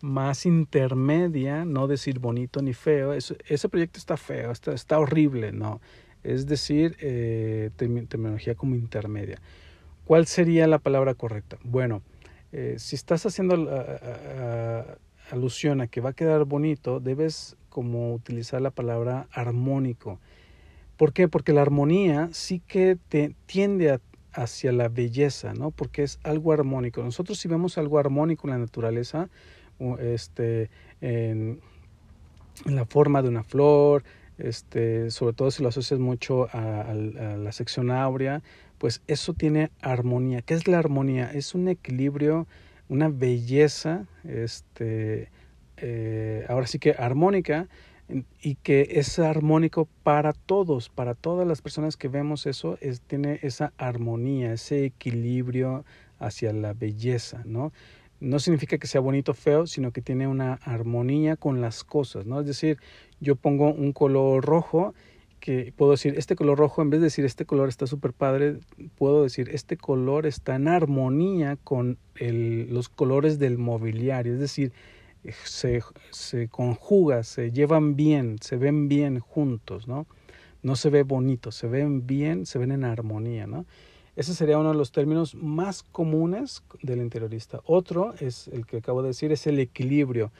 más 0.00 0.46
intermedia, 0.46 1.64
no 1.64 1.88
decir 1.88 2.20
bonito 2.20 2.62
ni 2.62 2.72
feo. 2.72 3.14
ese 3.14 3.68
proyecto 3.68 3.98
está 3.98 4.16
feo, 4.16 4.52
está, 4.52 4.74
está 4.74 5.00
horrible, 5.00 5.50
¿no? 5.50 5.80
Es 6.22 6.46
decir, 6.46 6.96
eh, 7.00 7.70
terminología 7.76 8.54
como 8.54 8.76
intermedia. 8.76 9.40
¿Cuál 10.04 10.28
sería 10.28 10.68
la 10.68 10.78
palabra 10.78 11.14
correcta? 11.14 11.58
Bueno, 11.64 12.00
eh, 12.52 12.76
si 12.78 12.94
estás 12.94 13.26
haciendo 13.26 13.56
alusión 15.32 15.80
a 15.80 15.88
que 15.88 16.00
va 16.00 16.10
a 16.10 16.12
quedar 16.12 16.44
bonito, 16.44 17.00
debes 17.00 17.56
como 17.70 18.14
utilizar 18.14 18.62
la 18.62 18.70
palabra 18.70 19.26
armónico 19.32 20.20
¿Por 20.96 21.12
qué? 21.12 21.28
Porque 21.28 21.52
la 21.52 21.62
armonía 21.62 22.28
sí 22.32 22.60
que 22.60 22.96
te 23.08 23.34
tiende 23.46 23.98
hacia 24.32 24.72
la 24.72 24.88
belleza, 24.88 25.54
¿no? 25.54 25.70
Porque 25.70 26.02
es 26.02 26.18
algo 26.22 26.52
armónico. 26.52 27.02
Nosotros 27.02 27.38
si 27.38 27.48
vemos 27.48 27.78
algo 27.78 27.98
armónico 27.98 28.46
en 28.46 28.52
la 28.52 28.58
naturaleza, 28.58 29.28
este, 30.00 30.70
en, 31.00 31.60
la 32.66 32.84
forma 32.84 33.22
de 33.22 33.28
una 33.28 33.42
flor, 33.42 34.04
este, 34.38 35.10
sobre 35.10 35.34
todo 35.34 35.50
si 35.50 35.62
lo 35.62 35.68
asocias 35.68 35.98
mucho 35.98 36.48
a, 36.52 36.92
la 36.94 37.52
sección 37.52 37.90
áurea, 37.90 38.42
pues 38.78 39.02
eso 39.06 39.34
tiene 39.34 39.70
armonía. 39.80 40.42
¿Qué 40.42 40.54
es 40.54 40.68
la 40.68 40.78
armonía? 40.78 41.30
Es 41.32 41.54
un 41.54 41.68
equilibrio, 41.68 42.46
una 42.88 43.08
belleza, 43.08 44.06
este, 44.24 45.30
eh, 45.76 46.44
ahora 46.48 46.66
sí 46.66 46.78
que 46.78 46.92
armónica, 46.92 47.68
y 48.40 48.56
que 48.56 48.88
es 48.92 49.18
armónico 49.18 49.88
para 50.02 50.32
todos, 50.32 50.88
para 50.88 51.14
todas 51.14 51.46
las 51.46 51.62
personas 51.62 51.96
que 51.96 52.08
vemos 52.08 52.46
eso, 52.46 52.76
es, 52.80 53.00
tiene 53.00 53.38
esa 53.42 53.72
armonía, 53.78 54.52
ese 54.52 54.84
equilibrio 54.84 55.84
hacia 56.18 56.52
la 56.52 56.74
belleza, 56.74 57.42
¿no? 57.44 57.72
No 58.20 58.38
significa 58.38 58.78
que 58.78 58.86
sea 58.86 59.00
bonito 59.00 59.32
o 59.32 59.34
feo, 59.34 59.66
sino 59.66 59.90
que 59.90 60.00
tiene 60.00 60.26
una 60.28 60.54
armonía 60.54 61.36
con 61.36 61.60
las 61.60 61.84
cosas, 61.84 62.26
¿no? 62.26 62.40
Es 62.40 62.46
decir, 62.46 62.78
yo 63.20 63.36
pongo 63.36 63.72
un 63.72 63.92
color 63.92 64.44
rojo 64.44 64.94
que 65.40 65.74
puedo 65.76 65.90
decir, 65.90 66.14
este 66.16 66.36
color 66.36 66.58
rojo, 66.58 66.80
en 66.80 66.88
vez 66.88 67.00
de 67.00 67.06
decir 67.06 67.26
este 67.26 67.44
color 67.44 67.68
está 67.68 67.86
súper 67.86 68.14
padre, 68.14 68.60
puedo 68.96 69.24
decir, 69.24 69.50
este 69.52 69.76
color 69.76 70.24
está 70.24 70.56
en 70.56 70.68
armonía 70.68 71.58
con 71.62 71.98
el, 72.14 72.72
los 72.72 72.88
colores 72.88 73.38
del 73.38 73.58
mobiliario, 73.58 74.34
es 74.34 74.40
decir, 74.40 74.72
se, 75.44 75.82
se 76.10 76.48
conjuga, 76.48 77.22
se 77.22 77.50
llevan 77.50 77.96
bien, 77.96 78.36
se 78.40 78.56
ven 78.56 78.88
bien 78.88 79.18
juntos, 79.18 79.88
¿no? 79.88 80.06
No 80.62 80.76
se 80.76 80.90
ve 80.90 81.02
bonito, 81.02 81.52
se 81.52 81.66
ven 81.66 82.06
bien, 82.06 82.46
se 82.46 82.58
ven 82.58 82.72
en 82.72 82.84
armonía, 82.84 83.46
¿no? 83.46 83.66
Ese 84.16 84.32
sería 84.32 84.58
uno 84.58 84.70
de 84.70 84.78
los 84.78 84.92
términos 84.92 85.34
más 85.34 85.82
comunes 85.82 86.62
del 86.82 87.00
interiorista. 87.00 87.60
Otro 87.64 88.14
es 88.20 88.46
el 88.48 88.64
que 88.64 88.76
acabo 88.76 89.02
de 89.02 89.08
decir, 89.08 89.32
es 89.32 89.46
el 89.48 89.58
equilibrio. 89.58 90.30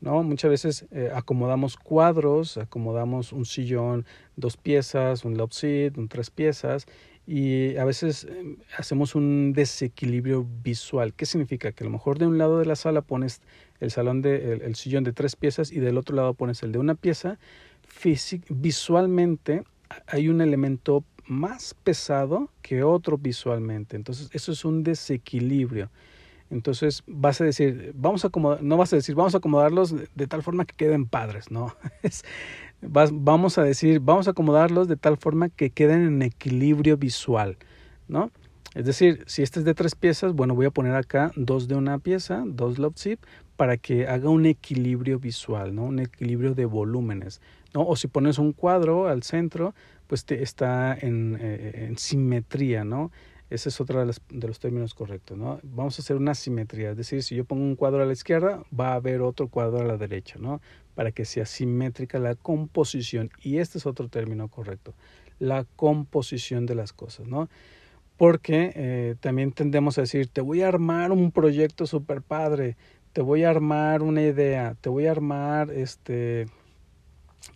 ¿no? 0.00 0.22
Muchas 0.22 0.50
veces 0.50 0.86
eh, 0.92 1.10
acomodamos 1.12 1.76
cuadros, 1.76 2.58
acomodamos 2.58 3.32
un 3.32 3.44
sillón, 3.44 4.04
dos 4.36 4.56
piezas, 4.56 5.24
un 5.24 5.36
love 5.36 5.50
un 5.96 6.08
tres 6.08 6.30
piezas, 6.30 6.86
y 7.26 7.76
a 7.76 7.84
veces 7.84 8.24
em, 8.24 8.56
hacemos 8.76 9.14
un 9.14 9.52
desequilibrio 9.52 10.46
visual. 10.62 11.14
¿Qué 11.14 11.26
significa? 11.26 11.72
Que 11.72 11.84
a 11.84 11.86
lo 11.86 11.90
mejor 11.90 12.18
de 12.18 12.26
un 12.26 12.38
lado 12.38 12.58
de 12.58 12.66
la 12.66 12.76
sala 12.76 13.00
pones 13.02 13.40
el 13.80 13.90
salón 13.90 14.22
de 14.22 14.60
el, 14.64 14.74
sillón 14.74 15.04
de 15.04 15.12
tres 15.12 15.36
piezas 15.36 15.72
y 15.72 15.80
del 15.80 15.98
otro 15.98 16.14
lado 16.14 16.34
pones 16.34 16.62
el 16.62 16.72
de 16.72 16.78
una 16.78 16.94
pieza. 16.94 17.38
visualmente 18.48 19.64
hay 20.06 20.28
un 20.28 20.40
elemento 20.40 21.04
más 21.26 21.74
pesado 21.74 22.50
que 22.62 22.82
otro 22.82 23.16
visualmente. 23.18 23.96
Entonces, 23.96 24.28
eso 24.32 24.52
es 24.52 24.64
un 24.64 24.82
desequilibrio. 24.82 25.90
Entonces, 26.50 27.02
vas 27.06 27.40
a 27.40 27.44
decir, 27.44 27.92
vamos 27.94 28.24
a 28.24 28.28
acomodar, 28.28 28.62
no 28.62 28.76
vas 28.76 28.92
a 28.92 28.96
decir, 28.96 29.14
vamos 29.14 29.34
a 29.34 29.38
acomodarlos 29.38 29.94
de, 30.14 30.26
tal 30.26 30.42
forma 30.42 30.64
que 30.66 30.76
queden 30.76 31.06
padres, 31.06 31.50
no. 31.50 31.74
vamos 32.88 33.58
a 33.58 33.62
decir, 33.62 34.00
vamos 34.00 34.28
a 34.28 34.32
acomodarlos 34.32 34.88
de 34.88 34.96
tal 34.96 35.16
forma 35.16 35.48
que 35.48 35.70
queden 35.70 36.06
en 36.06 36.22
equilibrio 36.22 36.96
visual, 36.96 37.56
¿no? 38.08 38.30
Es 38.74 38.86
decir, 38.86 39.22
si 39.26 39.42
este 39.42 39.60
es 39.60 39.64
de 39.64 39.74
tres 39.74 39.94
piezas, 39.94 40.32
bueno, 40.32 40.54
voy 40.54 40.66
a 40.66 40.70
poner 40.70 40.96
acá 40.96 41.30
dos 41.36 41.68
de 41.68 41.76
una 41.76 41.98
pieza, 41.98 42.42
dos 42.44 42.78
love 42.78 42.96
zip, 42.98 43.20
para 43.56 43.76
que 43.76 44.08
haga 44.08 44.28
un 44.28 44.46
equilibrio 44.46 45.20
visual, 45.20 45.74
¿no? 45.74 45.84
Un 45.84 46.00
equilibrio 46.00 46.54
de 46.54 46.64
volúmenes, 46.64 47.40
¿no? 47.72 47.86
O 47.86 47.94
si 47.94 48.08
pones 48.08 48.38
un 48.38 48.52
cuadro 48.52 49.06
al 49.06 49.22
centro, 49.22 49.74
pues 50.08 50.24
te 50.24 50.42
está 50.42 50.96
en, 51.00 51.38
eh, 51.40 51.86
en 51.88 51.98
simetría, 51.98 52.84
¿no? 52.84 53.12
Ese 53.54 53.68
es 53.68 53.80
otro 53.80 54.04
de, 54.04 54.12
de, 54.30 54.48
los 54.48 54.58
términos 54.58 54.94
correctos, 54.94 55.38
¿no? 55.38 55.60
Vamos 55.62 55.96
a 55.96 56.02
hacer 56.02 56.16
una 56.16 56.34
simetría, 56.34 56.90
es 56.90 56.96
decir, 56.96 57.22
si 57.22 57.36
yo 57.36 57.44
pongo 57.44 57.62
un 57.62 57.76
cuadro 57.76 58.02
a 58.02 58.06
la 58.06 58.12
izquierda, 58.12 58.64
va 58.78 58.88
a 58.88 58.94
haber 58.94 59.22
otro 59.22 59.46
cuadro 59.46 59.78
a 59.78 59.84
la 59.84 59.96
derecha, 59.96 60.36
¿no? 60.40 60.60
Para 60.96 61.12
que 61.12 61.24
sea 61.24 61.46
simétrica 61.46 62.18
la 62.18 62.34
composición. 62.34 63.30
Y 63.40 63.58
este 63.58 63.78
es 63.78 63.86
otro 63.86 64.08
término 64.08 64.48
correcto, 64.48 64.92
la 65.38 65.64
composición 65.76 66.66
de 66.66 66.74
las 66.74 66.92
cosas, 66.92 67.28
¿no? 67.28 67.48
Porque 68.16 68.72
eh, 68.74 69.14
también 69.20 69.52
tendemos 69.52 69.98
a 69.98 70.00
decir, 70.00 70.26
te 70.26 70.40
voy 70.40 70.62
a 70.62 70.68
armar 70.68 71.12
un 71.12 71.30
proyecto 71.30 71.86
super 71.86 72.22
padre, 72.22 72.76
te 73.12 73.22
voy 73.22 73.44
a 73.44 73.50
armar 73.50 74.02
una 74.02 74.22
idea, 74.22 74.76
te 74.80 74.88
voy 74.88 75.06
a 75.06 75.12
armar 75.12 75.70
este, 75.70 76.42
eh, 76.42 76.48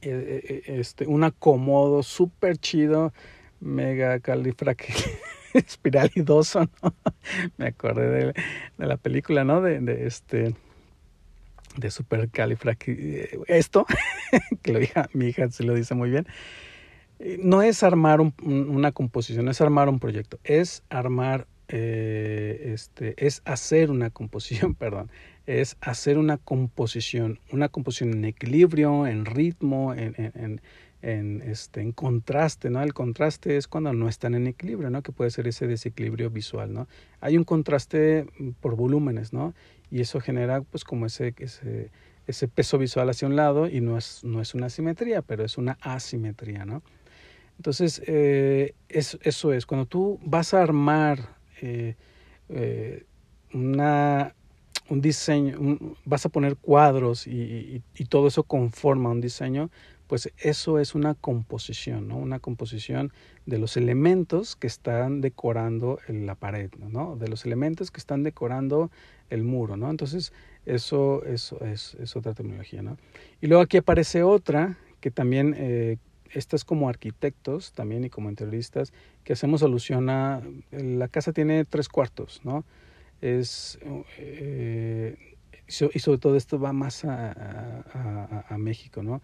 eh, 0.03 0.63
este 0.67 1.09
un 1.09 1.25
acomodo 1.25 2.05
súper 2.05 2.57
chido, 2.59 3.13
mega 3.59 4.21
espiralidoso, 5.67 6.61
¿no? 6.83 6.95
Me 7.57 7.67
acordé 7.67 8.33
de, 8.79 8.87
la 8.87 8.97
película, 8.97 9.45
¿no? 9.45 9.61
De, 9.61 9.81
de 9.81 10.07
este 10.07 10.55
de 11.77 11.91
super 11.91 12.29
esto 13.47 13.87
que 14.63 14.73
lo 14.73 14.81
mi 15.13 15.27
hija 15.27 15.49
se 15.51 15.63
lo 15.63 15.75
dice 15.75 15.95
muy 15.95 16.11
bien 16.11 16.27
no 17.39 17.63
es 17.63 17.85
armar 17.85 18.21
un, 18.21 18.35
una 18.43 18.91
composición 18.91 19.49
es 19.49 19.61
armar 19.61 19.89
un 19.89 20.01
proyecto 20.01 20.41
es 20.43 20.83
armar 20.89 21.47
eh, 21.69 22.73
este 22.75 23.15
es 23.25 23.43
hacer 23.45 23.93
una 23.93 24.11
composición 24.11 24.75
perdón 24.75 25.09
es 25.49 25.79
hacer 25.81 26.19
una 26.19 26.37
composición, 26.37 27.41
una 27.51 27.71
composición 27.71 28.13
en 28.13 28.27
equilibrio, 28.27 29.07
en 29.07 29.25
ritmo, 29.25 29.95
en, 29.95 30.61
este, 31.03 31.81
en 31.81 31.93
contraste, 31.93 32.71
¿no? 32.71 32.83
El 32.83 32.93
contraste 32.95 33.57
es 33.57 33.69
cuando 33.69 33.93
no 33.93 34.09
están 34.09 34.35
en 34.35 34.47
equilibrio, 34.47 34.91
¿no? 34.91 35.03
Que 35.03 35.13
puede 35.13 35.31
ser 35.31 35.47
ese 35.47 35.67
desequilibrio 35.67 36.31
visual, 36.31 36.73
¿no? 36.73 36.89
Hay 37.21 37.37
un 37.37 37.45
contraste 37.45 38.27
por 38.61 38.75
volúmenes, 38.77 39.33
¿no? 39.33 39.55
Y 39.91 40.01
eso 40.01 40.21
genera, 40.21 40.61
pues, 40.63 40.85
como 40.85 41.07
ese, 41.07 41.35
ese, 41.39 41.91
ese 42.27 42.49
peso 42.49 42.79
visual 42.79 43.09
hacia 43.09 43.29
un 43.29 43.37
lado 43.37 43.69
y 43.69 43.81
no 43.81 43.97
es, 43.97 44.23
no 44.25 44.41
es 44.41 44.55
una 44.55 44.69
simetría, 44.71 45.23
pero 45.23 45.45
es 45.45 45.57
una 45.57 45.79
asimetría, 45.81 46.65
¿no? 46.65 46.83
Entonces, 47.59 48.01
eh, 48.07 48.75
es, 48.89 49.19
eso 49.23 49.53
es, 49.53 49.67
cuando 49.67 49.87
tú 49.87 50.21
vas 50.23 50.55
a 50.55 50.63
armar 50.63 51.37
eh, 51.61 51.97
eh, 52.51 53.05
una, 53.53 54.35
un 54.89 55.01
diseño, 55.01 55.79
vas 56.05 56.25
a 56.25 56.29
poner 56.29 56.57
cuadros 56.57 57.27
y, 57.27 57.83
y, 57.97 58.05
todo 58.05 58.29
eso 58.29 58.45
conforma 58.45 59.11
un 59.11 59.21
diseño, 59.21 59.71
pues 60.09 60.33
eso 60.39 60.79
es 60.79 60.95
una 60.95 61.15
composición, 61.15 62.09
¿no? 62.09 62.17
Una 62.17 62.41
composición 62.41 63.13
de 63.47 63.59
los 63.59 63.77
elementos 63.77 64.57
que 64.57 64.67
están 64.67 65.21
decorando 65.21 66.01
la 66.09 66.35
pared, 66.35 66.71
¿no? 66.79 67.17
De 67.17 67.29
los 67.29 67.45
elementos 67.45 67.91
que 67.91 67.99
están 67.99 68.23
decorando 68.25 68.91
el 69.31 69.45
muro, 69.45 69.77
¿no? 69.77 69.91
Entonces, 69.91 70.33
eso, 70.67 71.25
es, 71.25 71.53
otra 72.17 72.35
terminología, 72.35 72.83
¿no? 72.83 72.97
Y 73.41 73.47
luego 73.47 73.63
aquí 73.63 73.77
aparece 73.77 74.23
otra 74.23 74.79
que 75.01 75.11
también, 75.11 75.55
eh, 75.57 75.99
esta 76.33 76.57
es 76.57 76.65
como 76.65 76.89
arquitectos 76.89 77.73
también 77.73 78.05
y 78.05 78.11
como 78.11 78.31
interioristas, 78.31 78.93
que 79.25 79.35
hacemos 79.35 79.63
alusión 79.63 80.11
a, 80.11 80.43
la 80.73 81.09
casa 81.09 81.33
tiene 81.33 81.65
tres 81.65 81.89
cuartos, 81.89 82.41
¿no? 82.45 82.65
es 83.21 83.79
eh, 84.19 85.17
y 85.67 85.99
sobre 85.99 86.19
todo 86.19 86.37
esto 86.37 86.59
va 86.59 86.73
más 86.73 87.05
a, 87.05 88.45
a, 88.49 88.57
México, 88.57 89.03
¿no? 89.03 89.21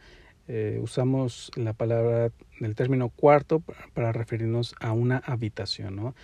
Eh, 0.47 0.79
usamos 0.83 1.51
la 1.57 1.73
palabra, 1.73 2.31
el 2.61 2.75
término 2.75 3.09
cuarto 3.09 3.63
para 3.95 4.13
referirnos 4.13 4.75
a 4.81 4.93
una 4.93 5.19
habitación, 5.19 5.97
¿no? 5.97 6.15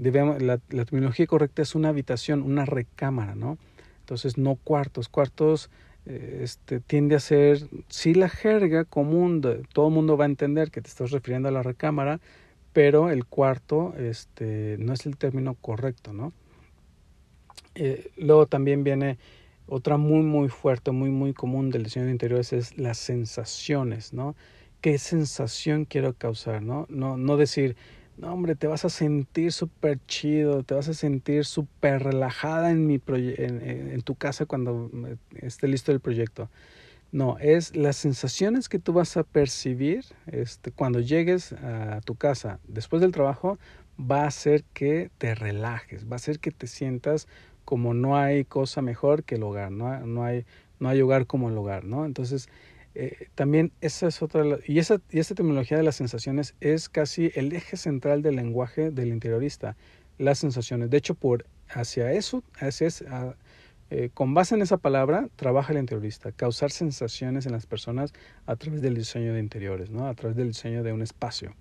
debemos, 0.00 0.40
la, 0.40 0.58
terminología 0.58 1.26
correcta 1.26 1.62
es 1.62 1.74
una 1.74 1.90
habitación, 1.90 2.42
una 2.42 2.64
recámara, 2.64 3.34
¿no? 3.34 3.58
Entonces, 4.00 4.38
no 4.38 4.56
cuartos. 4.56 5.08
Cuartos 5.08 5.70
eh, 6.06 6.40
este, 6.42 6.80
tiende 6.80 7.16
a 7.16 7.20
ser, 7.20 7.68
sí 7.88 8.14
la 8.14 8.28
jerga 8.28 8.84
común, 8.84 9.42
todo 9.72 9.88
el 9.88 9.94
mundo 9.94 10.16
va 10.16 10.24
a 10.24 10.28
entender 10.28 10.70
que 10.70 10.80
te 10.80 10.88
estás 10.88 11.10
refiriendo 11.10 11.48
a 11.48 11.52
la 11.52 11.62
recámara, 11.62 12.18
pero 12.72 13.10
el 13.10 13.26
cuarto 13.26 13.94
este, 13.98 14.76
no 14.78 14.94
es 14.94 15.04
el 15.04 15.16
término 15.16 15.54
correcto, 15.54 16.12
¿no? 16.12 16.32
Eh, 17.74 18.10
luego 18.16 18.46
también 18.46 18.82
viene 18.84 19.18
otra 19.70 19.96
muy, 19.96 20.22
muy 20.22 20.48
fuerte, 20.48 20.90
muy, 20.90 21.10
muy 21.10 21.32
común 21.32 21.70
de 21.70 21.78
interiores 21.78 22.52
es 22.52 22.76
las 22.76 22.98
sensaciones, 22.98 24.12
¿no? 24.12 24.34
¿Qué 24.80 24.98
sensación 24.98 25.84
quiero 25.84 26.14
causar, 26.14 26.62
no? 26.62 26.86
No, 26.88 27.16
no 27.16 27.36
decir, 27.36 27.76
no, 28.16 28.32
hombre, 28.32 28.54
te 28.54 28.66
vas 28.66 28.84
a 28.84 28.90
sentir 28.90 29.52
súper 29.52 29.98
chido, 30.06 30.62
te 30.62 30.74
vas 30.74 30.88
a 30.88 30.94
sentir 30.94 31.44
súper 31.44 32.02
relajada 32.02 32.70
en, 32.70 32.86
mi 32.86 33.00
en, 33.06 33.62
en, 33.62 34.02
tu 34.02 34.14
casa 34.14 34.44
cuando 34.44 34.90
esté 35.36 35.68
listo 35.68 35.92
el 35.92 36.00
proyecto. 36.00 36.50
No, 37.12 37.38
es 37.38 37.74
las 37.74 37.96
sensaciones 37.96 38.68
que 38.68 38.78
tú 38.78 38.92
vas 38.92 39.16
a 39.16 39.22
percibir 39.24 40.04
este, 40.26 40.70
cuando 40.70 41.00
llegues 41.00 41.52
a 41.54 42.00
tu 42.04 42.14
casa 42.14 42.60
después 42.68 43.02
del 43.02 43.12
trabajo, 43.12 43.58
va 43.98 44.24
a 44.24 44.28
hacer 44.28 44.64
que 44.72 45.10
te 45.18 45.34
relajes, 45.34 46.06
va 46.06 46.12
a 46.12 46.16
hacer 46.16 46.40
que 46.40 46.50
te 46.50 46.66
sientas 46.66 47.26
como 47.70 47.94
no 47.94 48.16
hay 48.16 48.44
cosa 48.44 48.82
mejor 48.82 49.22
que 49.22 49.36
el 49.36 49.44
hogar, 49.44 49.70
no, 49.70 50.00
no, 50.04 50.24
hay, 50.24 50.44
no 50.80 50.88
hay 50.88 51.00
hogar 51.02 51.28
como 51.28 51.50
el 51.50 51.56
hogar, 51.56 51.84
¿no? 51.84 52.04
Entonces, 52.04 52.48
eh, 52.96 53.28
también 53.36 53.70
esa 53.80 54.08
es 54.08 54.22
otra, 54.22 54.42
y 54.66 54.80
esa, 54.80 55.00
y 55.08 55.20
esta 55.20 55.36
terminología 55.36 55.76
de 55.76 55.84
las 55.84 55.94
sensaciones 55.94 56.56
es 56.60 56.88
casi 56.88 57.30
el 57.36 57.52
eje 57.52 57.76
central 57.76 58.22
del 58.22 58.34
lenguaje 58.34 58.90
del 58.90 59.10
interiorista, 59.10 59.76
las 60.18 60.40
sensaciones. 60.40 60.90
De 60.90 60.96
hecho, 60.96 61.14
por 61.14 61.46
hacia 61.68 62.10
eso, 62.10 62.42
hacia 62.58 62.88
eh, 63.90 64.10
con 64.14 64.34
base 64.34 64.56
en 64.56 64.62
esa 64.62 64.76
palabra, 64.76 65.28
trabaja 65.36 65.72
el 65.72 65.78
interiorista, 65.78 66.32
causar 66.32 66.72
sensaciones 66.72 67.46
en 67.46 67.52
las 67.52 67.66
personas 67.66 68.12
a 68.46 68.56
través 68.56 68.82
del 68.82 68.94
diseño 68.94 69.32
de 69.32 69.38
interiores, 69.38 69.90
¿no? 69.90 70.08
a 70.08 70.14
través 70.14 70.36
del 70.36 70.48
diseño 70.48 70.82
de 70.82 70.92
un 70.92 71.02
espacio. 71.02 71.54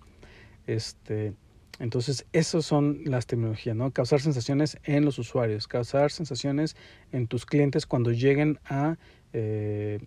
Este, 0.65 1.35
entonces, 1.79 2.25
esas 2.33 2.65
son 2.65 3.01
las 3.05 3.25
terminologías, 3.25 3.75
¿no? 3.75 3.91
Causar 3.91 4.19
sensaciones 4.19 4.77
en 4.83 5.05
los 5.05 5.17
usuarios, 5.19 5.67
causar 5.67 6.11
sensaciones 6.11 6.75
en 7.11 7.27
tus 7.27 7.45
clientes 7.45 7.85
cuando 7.85 8.11
lleguen 8.11 8.59
a 8.65 8.97
eh, 9.33 9.99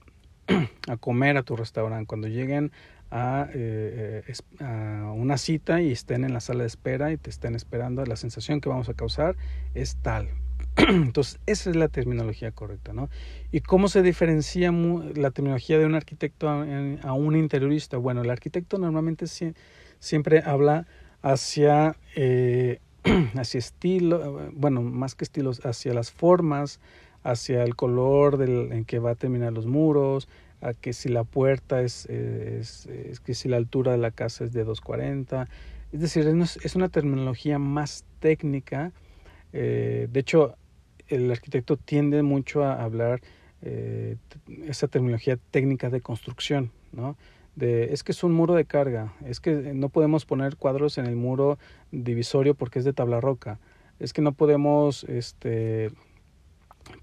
a 0.88 0.96
comer 0.96 1.36
a 1.36 1.42
tu 1.42 1.56
restaurante, 1.56 2.06
cuando 2.06 2.28
lleguen 2.28 2.72
a, 3.10 3.48
eh, 3.52 4.22
a, 4.60 5.12
una 5.14 5.38
cita 5.38 5.80
y 5.80 5.92
estén 5.92 6.24
en 6.24 6.32
la 6.32 6.40
sala 6.40 6.62
de 6.62 6.68
espera 6.68 7.12
y 7.12 7.16
te 7.16 7.30
estén 7.30 7.54
esperando, 7.54 8.04
la 8.04 8.16
sensación 8.16 8.60
que 8.60 8.68
vamos 8.68 8.88
a 8.88 8.94
causar 8.94 9.36
es 9.74 9.96
tal. 9.96 10.28
Entonces, 10.76 11.38
esa 11.46 11.70
es 11.70 11.76
la 11.76 11.88
terminología 11.88 12.52
correcta, 12.52 12.92
¿no? 12.92 13.10
¿Y 13.50 13.60
cómo 13.60 13.88
se 13.88 14.02
diferencia 14.02 14.72
la 14.72 15.30
terminología 15.30 15.78
de 15.78 15.86
un 15.86 15.94
arquitecto 15.94 16.48
a, 16.48 17.12
un 17.12 17.36
interiorista? 17.36 17.98
Bueno, 17.98 18.22
el 18.22 18.30
arquitecto 18.30 18.78
normalmente 18.78 19.26
siempre 19.98 20.42
habla 20.44 20.86
hacia, 21.22 21.96
eh, 22.14 22.80
hacia 23.36 23.58
estilo, 23.58 24.50
bueno, 24.52 24.82
más 24.82 25.14
que 25.14 25.24
estilos, 25.24 25.64
hacia 25.64 25.94
las 25.94 26.10
formas, 26.10 26.80
hacia 27.22 27.62
el 27.62 27.76
color 27.76 28.36
del, 28.36 28.72
en 28.72 28.84
que 28.84 28.98
va 28.98 29.12
a 29.12 29.14
terminar 29.14 29.52
los 29.52 29.66
muros, 29.66 30.28
a 30.60 30.74
que 30.74 30.92
si 30.92 31.08
la 31.08 31.24
puerta 31.24 31.82
es, 31.82 32.06
es, 32.06 32.86
es 32.86 33.20
que 33.20 33.34
si 33.34 33.48
la 33.48 33.56
altura 33.56 33.92
de 33.92 33.98
la 33.98 34.10
casa 34.10 34.44
es 34.44 34.52
de 34.52 34.64
240. 34.64 35.48
Es 35.92 36.00
decir, 36.00 36.26
es 36.62 36.76
una 36.76 36.88
terminología 36.88 37.58
más 37.58 38.04
técnica. 38.20 38.92
Eh, 39.52 40.08
de 40.10 40.20
hecho, 40.20 40.56
el 41.08 41.30
arquitecto 41.30 41.76
tiende 41.76 42.22
mucho 42.22 42.64
a 42.64 42.82
hablar 42.82 43.20
eh, 43.60 44.16
esa 44.64 44.88
terminología 44.88 45.38
técnica 45.50 45.90
de 45.90 46.00
construcción, 46.00 46.70
¿no? 46.92 47.16
Es 47.60 48.02
que 48.02 48.12
es 48.12 48.24
un 48.24 48.32
muro 48.32 48.54
de 48.54 48.64
carga, 48.64 49.12
es 49.26 49.38
que 49.40 49.52
no 49.52 49.90
podemos 49.90 50.24
poner 50.24 50.56
cuadros 50.56 50.96
en 50.96 51.06
el 51.06 51.16
muro 51.16 51.58
divisorio 51.90 52.54
porque 52.54 52.78
es 52.78 52.84
de 52.84 52.94
tabla 52.94 53.20
roca, 53.20 53.60
es 53.98 54.12
que 54.12 54.22
no 54.22 54.32
podemos 54.32 55.04
este, 55.04 55.90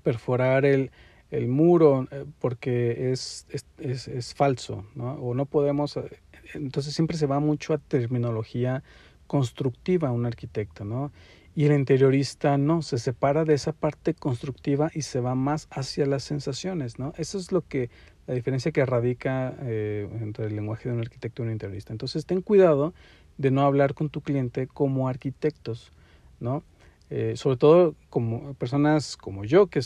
perforar 0.03 0.65
el, 0.65 0.91
el 1.31 1.47
muro 1.47 2.07
eh, 2.11 2.25
porque 2.39 3.11
es, 3.11 3.45
es, 3.77 4.07
es, 4.07 4.33
falso, 4.33 4.85
¿no? 4.95 5.13
O 5.13 5.33
no 5.33 5.45
podemos, 5.45 5.97
eh, 5.97 6.09
entonces 6.53 6.93
siempre 6.93 7.17
se 7.17 7.27
va 7.27 7.39
mucho 7.39 7.73
a 7.73 7.77
terminología 7.77 8.83
constructiva 9.27 10.11
un 10.11 10.25
arquitecto, 10.25 10.85
¿no? 10.85 11.11
Y 11.55 11.65
el 11.65 11.73
interiorista 11.73 12.57
no, 12.57 12.81
se 12.81 12.97
separa 12.97 13.43
de 13.45 13.53
esa 13.53 13.73
parte 13.73 14.13
constructiva 14.13 14.91
y 14.93 15.03
se 15.03 15.19
va 15.19 15.35
más 15.35 15.67
hacia 15.71 16.05
las 16.05 16.23
sensaciones, 16.23 16.99
¿no? 16.99 17.13
Eso 17.17 17.37
es 17.37 17.51
lo 17.51 17.61
que, 17.61 17.89
la 18.29 18.35
diferencia 18.35 18.71
que 18.71 18.85
radica 18.85 19.55
eh, 19.61 20.07
entre 20.21 20.45
el 20.45 20.55
lenguaje 20.55 20.87
de 20.87 20.93
un 20.93 21.01
arquitecto 21.01 21.41
y 21.41 21.47
un 21.47 21.51
interiorista. 21.51 21.93
Entonces 21.93 22.27
ten 22.27 22.43
cuidado 22.43 22.93
de 23.39 23.49
no 23.49 23.63
hablar 23.63 23.95
con 23.95 24.09
tu 24.09 24.21
cliente 24.21 24.67
como 24.67 25.07
arquitectos, 25.07 25.91
¿no? 26.39 26.61
Eh, 27.09 27.33
sobre 27.37 27.57
todo 27.57 27.95
como 28.11 28.53
personas 28.53 29.17
como 29.17 29.45
yo, 29.45 29.65
que 29.65 29.81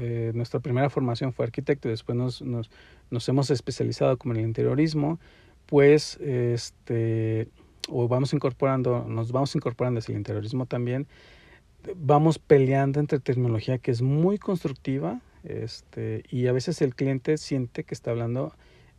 eh, 0.00 0.32
nuestra 0.34 0.60
primera 0.60 0.88
formación 0.88 1.34
fue 1.34 1.44
arquitecto 1.44 1.88
y 1.88 1.90
después 1.90 2.16
nos, 2.16 3.28
hemos 3.28 3.50
especializado 3.50 4.16
como 4.16 4.32
en 4.32 4.40
el 4.40 4.46
interiorismo, 4.46 5.18
pues 5.66 6.16
este, 6.22 7.48
o 7.90 8.08
vamos 8.08 8.32
incorporando, 8.32 9.04
nos 9.06 9.30
vamos 9.30 9.54
incorporando 9.54 9.98
hacia 9.98 10.12
el 10.12 10.18
interiorismo 10.20 10.64
también, 10.64 11.06
vamos 11.96 12.38
peleando 12.38 12.98
entre 12.98 13.20
terminología 13.20 13.76
que 13.76 13.90
es 13.90 14.00
muy 14.00 14.38
constructiva 14.38 15.20
este, 15.48 16.22
y 16.30 16.46
a 16.46 16.52
veces 16.52 16.82
el 16.82 16.94
cliente 16.94 17.38
siente 17.38 17.84
que 17.84 17.94
está 17.94 18.10
hablando 18.10 18.54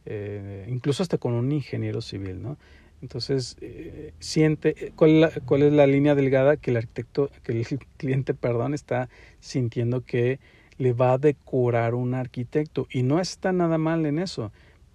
eh, 0.05 0.65
incluso 0.69 1.03
hasta 1.03 1.17
con 1.17 1.33
un 1.33 1.51
ingeniero 1.51 2.01
civil, 2.01 2.41
¿no? 2.41 2.57
Entonces, 3.01 3.57
eh, 3.61 4.13
siente 4.19 4.87
eh, 4.87 4.91
¿cuál 4.95 5.21
la, 5.21 5.31
cuál 5.45 5.63
es 5.63 5.71
la 5.71 5.87
línea 5.87 6.15
delgada 6.15 6.57
que 6.57 6.71
el 6.71 6.77
arquitecto, 6.77 7.29
que 7.43 7.51
el 7.51 7.65
cliente, 7.97 8.33
perdón, 8.33 8.73
está 8.73 9.09
sintiendo 9.39 10.03
que 10.03 10.39
le 10.77 10.93
va 10.93 11.13
a 11.13 11.17
decorar 11.17 11.93
un 11.93 12.13
arquitecto. 12.13 12.87
Y 12.91 13.03
no 13.03 13.19
está 13.19 13.51
nada 13.51 13.77
mal 13.77 14.05
en 14.05 14.19
eso, 14.19 14.51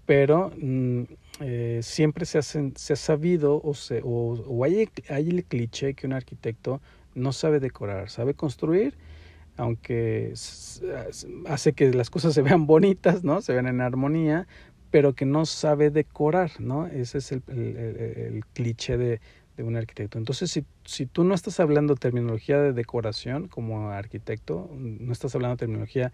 pero 0.06 0.52
mm, 0.58 1.02
siempre 1.80 2.26
se, 2.26 2.42
se 2.42 2.92
ha 2.92 2.96
sabido 2.96 3.60
o, 3.62 3.74
se, 3.74 4.00
o, 4.02 4.34
o 4.46 4.64
hay 4.64 4.88
el 5.08 5.44
cliché 5.44 5.94
que 5.94 6.06
un 6.06 6.12
arquitecto 6.14 6.80
no 7.14 7.32
sabe 7.32 7.60
decorar, 7.60 8.10
sabe 8.10 8.34
construir, 8.34 8.94
aunque 9.56 10.34
hace 11.46 11.72
que 11.72 11.92
las 11.92 12.10
cosas 12.10 12.34
se 12.34 12.42
vean 12.42 12.66
bonitas, 12.66 13.24
¿no? 13.24 13.40
Se 13.40 13.52
vean 13.52 13.66
en 13.66 13.80
armonía, 13.80 14.46
pero 14.90 15.14
que 15.14 15.26
no 15.26 15.46
sabe 15.46 15.90
decorar, 15.90 16.60
¿no? 16.60 16.86
Ese 16.86 17.18
es 17.18 17.32
el, 17.32 17.42
el, 17.48 17.76
el, 17.76 18.44
cliché 18.52 18.96
de, 18.96 19.20
de, 19.56 19.62
un 19.62 19.76
arquitecto. 19.76 20.18
Entonces, 20.18 20.50
si, 20.50 20.64
si 20.84 21.06
tú 21.06 21.24
no 21.24 21.34
estás 21.34 21.60
hablando 21.60 21.96
terminología 21.96 22.60
de 22.60 22.72
decoración 22.72 23.48
como 23.48 23.90
arquitecto, 23.90 24.70
no 24.72 25.12
estás 25.12 25.34
hablando 25.34 25.56
terminología 25.56 26.12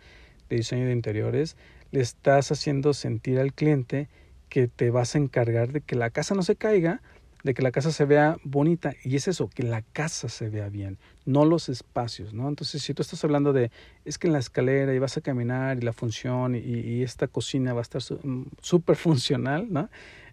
de 0.48 0.56
diseño 0.56 0.86
de 0.86 0.92
interiores, 0.92 1.56
le 1.90 2.00
estás 2.00 2.52
haciendo 2.52 2.94
sentir 2.94 3.38
al 3.38 3.52
cliente 3.52 4.08
que 4.48 4.68
te 4.68 4.90
vas 4.90 5.14
a 5.14 5.18
encargar 5.18 5.72
de 5.72 5.80
que 5.80 5.96
la 5.96 6.10
casa 6.10 6.34
no 6.34 6.42
se 6.42 6.56
caiga, 6.56 7.02
de 7.42 7.54
que 7.54 7.62
la 7.62 7.70
casa 7.70 7.92
se 7.92 8.04
vea 8.04 8.36
bonita. 8.44 8.94
Y 9.04 9.16
es 9.16 9.28
eso, 9.28 9.48
que 9.48 9.62
la 9.62 9.82
casa 9.82 10.28
se 10.28 10.48
vea 10.48 10.68
bien, 10.68 10.98
no 11.24 11.44
los 11.44 11.68
espacios, 11.68 12.34
¿no? 12.34 12.48
Entonces, 12.48 12.82
si 12.82 12.94
tú 12.94 13.02
estás 13.02 13.22
hablando 13.24 13.52
de, 13.52 13.70
es 14.04 14.18
que 14.18 14.26
en 14.26 14.32
la 14.32 14.38
escalera 14.38 14.94
y 14.94 14.98
vas 14.98 15.16
a 15.16 15.20
caminar 15.20 15.78
y 15.78 15.82
la 15.82 15.92
función 15.92 16.54
y, 16.54 17.02
esta 17.02 17.28
cocina 17.28 17.72
va 17.72 17.80
a 17.80 17.82
estar 17.82 18.02
súper 18.02 18.96
funcional, 18.96 19.66
¿no? 19.70 19.88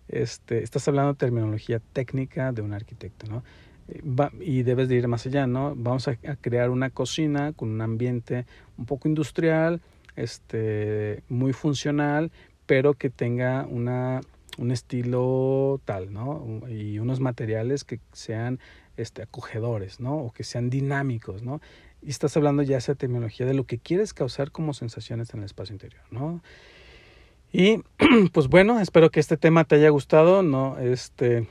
Este, 0.08 0.64
estás 0.64 0.88
hablando 0.88 1.14
de 1.14 1.18
terminología 1.18 1.82
técnica 1.94 2.52
de 2.52 2.62
un 2.62 2.74
arquitecto, 2.74 3.28
¿no? 3.28 3.44
Eh, 3.90 4.02
va, 4.04 4.32
y 4.40 4.64
debes 4.64 4.90
de 4.90 4.96
ir 4.96 5.08
más 5.08 5.26
allá, 5.26 5.48
¿no? 5.48 5.74
Vamos 5.76 6.08
a, 6.08 6.12
a, 6.12 6.36
crear 6.36 6.70
una 6.70 6.90
cocina 6.90 7.54
con 7.54 7.70
un 7.70 7.82
ambiente 7.82 8.46
un 8.78 8.86
poco 8.86 9.08
industrial, 9.08 9.82
este, 10.16 11.24
muy 11.30 11.54
funcional, 11.54 12.32
pero 12.66 12.94
que 12.94 13.10
tenga 13.10 13.66
una 13.66 14.22
un 14.58 14.72
estilo 14.72 15.82
tal, 15.86 16.12
¿no? 16.12 16.62
Y 16.70 17.00
unos 17.00 17.20
materiales 17.20 17.84
que 17.84 18.00
sean 18.12 18.60
este, 18.98 19.22
acogedores, 19.22 20.00
¿no? 20.00 20.18
O 20.18 20.32
que 20.32 20.44
sean 20.44 20.70
dinámicos, 20.70 21.44
¿no? 21.44 21.62
Y 22.02 22.10
estás 22.10 22.36
hablando 22.38 22.64
ya 22.64 22.78
esa 22.78 22.96
terminología 22.96 23.46
de 23.46 23.54
lo 23.54 23.66
que 23.66 23.78
quieres 23.78 24.14
causar 24.14 24.52
como 24.52 24.74
sensaciones 24.74 25.34
en 25.34 25.40
el 25.40 25.46
espacio 25.46 25.74
interior, 25.74 26.04
¿no? 26.12 26.42
Y 27.52 27.82
pues 28.34 28.48
bueno, 28.48 28.80
espero 28.80 29.10
que 29.10 29.20
este 29.20 29.38
tema 29.38 29.64
te 29.64 29.76
haya 29.76 29.90
gustado, 29.90 30.44
¿no? 30.44 30.78
Este, 30.80 31.48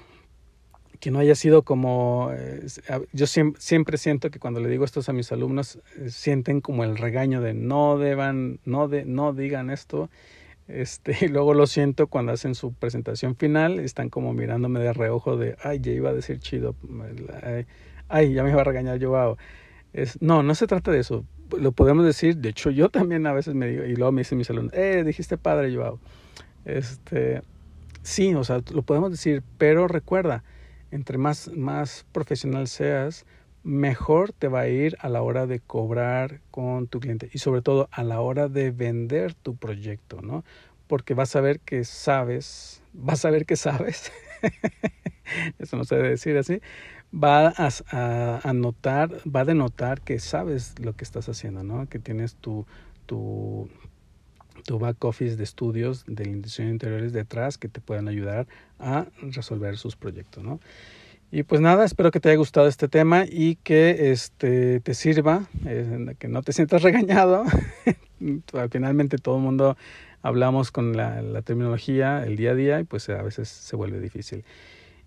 que 1.00 1.10
no 1.10 1.18
haya 1.18 1.34
sido 1.34 1.62
como, 1.62 2.30
eh, 2.32 2.66
yo 3.12 3.26
siempre, 3.26 3.60
siempre, 3.60 3.98
siento 3.98 4.30
que 4.30 4.38
cuando 4.38 4.60
le 4.60 4.68
digo 4.68 4.84
esto 4.84 5.00
a 5.06 5.12
mis 5.12 5.30
alumnos, 5.32 5.78
eh, 5.96 6.10
sienten 6.10 6.60
como 6.60 6.84
el 6.84 6.96
regaño 6.96 7.40
de 7.40 7.54
no 7.54 7.98
deban, 7.98 8.60
no, 8.64 8.88
de, 8.88 9.04
no 9.04 9.32
digan 9.32 9.70
esto 9.70 10.10
este, 10.68 11.16
y 11.26 11.28
luego 11.28 11.54
lo 11.54 11.66
siento 11.66 12.06
cuando 12.06 12.32
hacen 12.32 12.54
su 12.54 12.72
presentación 12.72 13.36
final, 13.36 13.78
están 13.78 14.10
como 14.10 14.32
mirándome 14.32 14.80
de 14.80 14.92
reojo 14.92 15.36
de, 15.36 15.56
ay, 15.62 15.80
ya 15.80 15.92
iba 15.92 16.10
a 16.10 16.14
decir 16.14 16.38
chido, 16.38 16.74
Ay, 18.08 18.32
ya 18.32 18.44
me 18.44 18.50
iba 18.50 18.60
a 18.60 18.64
regañar 18.64 19.02
Joao. 19.02 19.36
Es, 19.92 20.20
no, 20.22 20.42
no 20.42 20.54
se 20.54 20.66
trata 20.66 20.92
de 20.92 21.00
eso. 21.00 21.24
Lo 21.58 21.72
podemos 21.72 22.04
decir, 22.04 22.36
de 22.36 22.50
hecho 22.50 22.70
yo 22.70 22.88
también 22.88 23.26
a 23.26 23.32
veces 23.32 23.54
me 23.54 23.66
digo, 23.68 23.84
y 23.84 23.96
luego 23.96 24.12
me 24.12 24.20
dicen 24.20 24.38
mis 24.38 24.50
alumnos, 24.50 24.72
eh, 24.74 25.02
dijiste 25.04 25.38
padre 25.38 25.74
Joao. 25.74 25.98
Este, 26.64 27.42
sí, 28.02 28.34
o 28.34 28.44
sea, 28.44 28.60
lo 28.72 28.82
podemos 28.82 29.10
decir, 29.10 29.42
pero 29.58 29.88
recuerda, 29.88 30.44
entre 30.90 31.18
más, 31.18 31.50
más 31.56 32.06
profesional 32.12 32.68
seas, 32.68 33.26
mejor 33.66 34.32
te 34.32 34.46
va 34.46 34.60
a 34.60 34.68
ir 34.68 34.96
a 35.00 35.08
la 35.08 35.22
hora 35.22 35.48
de 35.48 35.58
cobrar 35.58 36.40
con 36.52 36.86
tu 36.86 37.00
cliente 37.00 37.28
y 37.32 37.38
sobre 37.38 37.62
todo 37.62 37.88
a 37.90 38.04
la 38.04 38.20
hora 38.20 38.48
de 38.48 38.70
vender 38.70 39.34
tu 39.34 39.56
proyecto, 39.56 40.22
¿no? 40.22 40.44
Porque 40.86 41.14
vas 41.14 41.34
a 41.34 41.40
ver 41.40 41.58
que 41.58 41.84
sabes, 41.84 42.80
vas 42.92 43.24
a 43.24 43.30
ver 43.30 43.44
que 43.44 43.56
sabes, 43.56 44.12
eso 45.58 45.76
no 45.76 45.82
se 45.82 45.96
debe 45.96 46.10
decir 46.10 46.36
así, 46.36 46.60
va 47.12 47.48
a, 47.48 48.40
a, 48.48 48.52
notar, 48.52 49.10
va 49.28 49.40
a 49.40 49.44
denotar 49.44 50.00
que 50.00 50.20
sabes 50.20 50.78
lo 50.78 50.92
que 50.92 51.02
estás 51.02 51.28
haciendo, 51.28 51.64
¿no? 51.64 51.88
Que 51.88 51.98
tienes 51.98 52.36
tu, 52.36 52.66
tu, 53.06 53.68
tu 54.64 54.78
back 54.78 55.04
office 55.04 55.34
de 55.34 55.42
estudios 55.42 56.04
de 56.06 56.22
diseño 56.36 56.68
de 56.68 56.74
interiores 56.74 57.12
detrás 57.12 57.58
que 57.58 57.68
te 57.68 57.80
puedan 57.80 58.06
ayudar 58.06 58.46
a 58.78 59.08
resolver 59.22 59.76
sus 59.76 59.96
proyectos, 59.96 60.44
¿no? 60.44 60.60
Y 61.30 61.42
pues 61.42 61.60
nada, 61.60 61.84
espero 61.84 62.10
que 62.10 62.20
te 62.20 62.28
haya 62.28 62.38
gustado 62.38 62.68
este 62.68 62.88
tema 62.88 63.24
y 63.28 63.56
que 63.56 64.12
este, 64.12 64.80
te 64.80 64.94
sirva, 64.94 65.46
eh, 65.66 66.14
que 66.18 66.28
no 66.28 66.42
te 66.42 66.52
sientas 66.52 66.82
regañado. 66.82 67.44
Finalmente 68.70 69.18
todo 69.18 69.36
el 69.36 69.42
mundo 69.42 69.76
hablamos 70.22 70.70
con 70.70 70.96
la, 70.96 71.22
la, 71.22 71.42
terminología 71.42 72.24
el 72.24 72.36
día 72.36 72.52
a 72.52 72.54
día 72.54 72.80
y 72.80 72.84
pues 72.84 73.08
a 73.08 73.22
veces 73.22 73.48
se 73.48 73.76
vuelve 73.76 74.00
difícil. 74.00 74.44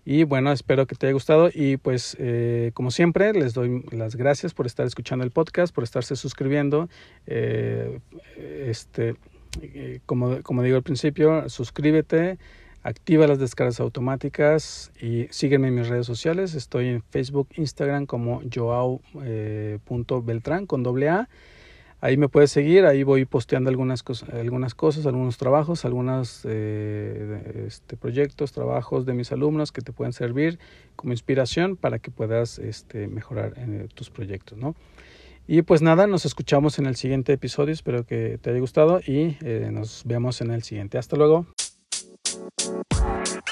Y 0.04 0.24
bueno, 0.24 0.50
espero 0.50 0.86
que 0.86 0.94
te 0.94 1.06
haya 1.06 1.12
gustado 1.12 1.50
y 1.52 1.76
pues 1.76 2.16
eh, 2.18 2.70
como 2.74 2.90
siempre 2.90 3.32
les 3.32 3.52
doy 3.52 3.84
las 3.90 4.16
gracias 4.16 4.54
por 4.54 4.66
estar 4.66 4.86
escuchando 4.86 5.24
el 5.24 5.30
podcast, 5.30 5.74
por 5.74 5.84
estarse 5.84 6.16
suscribiendo. 6.16 6.88
Eh, 7.26 8.00
este, 8.36 9.16
eh, 9.60 10.00
como, 10.06 10.42
como 10.42 10.62
digo 10.62 10.76
al 10.76 10.82
principio, 10.82 11.48
suscríbete 11.48 12.38
activa 12.82 13.26
las 13.26 13.38
descargas 13.38 13.80
automáticas 13.80 14.92
y 15.00 15.28
sígueme 15.30 15.68
en 15.68 15.76
mis 15.76 15.88
redes 15.88 16.04
sociales. 16.06 16.54
Estoy 16.54 16.88
en 16.88 17.02
Facebook, 17.02 17.48
Instagram 17.56 18.04
como 18.06 18.42
joao.beltrán 18.52 20.66
con 20.66 20.82
doble 20.82 21.08
A. 21.08 21.28
Ahí 22.02 22.16
me 22.16 22.30
puedes 22.30 22.50
seguir, 22.50 22.86
ahí 22.86 23.02
voy 23.02 23.26
posteando 23.26 23.68
algunas, 23.68 24.02
cosas, 24.02 24.30
algunas 24.30 24.74
cosas, 24.74 25.04
algunos 25.04 25.36
trabajos, 25.36 25.84
algunos 25.84 26.46
eh, 26.48 27.66
este, 27.66 27.98
proyectos, 27.98 28.52
trabajos 28.52 29.04
de 29.04 29.12
mis 29.12 29.32
alumnos 29.32 29.70
que 29.70 29.82
te 29.82 29.92
pueden 29.92 30.14
servir 30.14 30.58
como 30.96 31.12
inspiración 31.12 31.76
para 31.76 31.98
que 31.98 32.10
puedas 32.10 32.58
este, 32.58 33.06
mejorar 33.06 33.52
en, 33.58 33.86
tus 33.88 34.08
proyectos. 34.08 34.56
¿no? 34.56 34.74
Y 35.46 35.60
pues 35.60 35.82
nada, 35.82 36.06
nos 36.06 36.24
escuchamos 36.24 36.78
en 36.78 36.86
el 36.86 36.96
siguiente 36.96 37.34
episodio, 37.34 37.74
espero 37.74 38.06
que 38.06 38.38
te 38.40 38.48
haya 38.48 38.60
gustado 38.60 39.00
y 39.00 39.36
eh, 39.42 39.68
nos 39.70 40.00
vemos 40.06 40.40
en 40.40 40.52
el 40.52 40.62
siguiente. 40.62 40.96
Hasta 40.96 41.16
luego. 41.16 41.44
Right. 42.70 43.49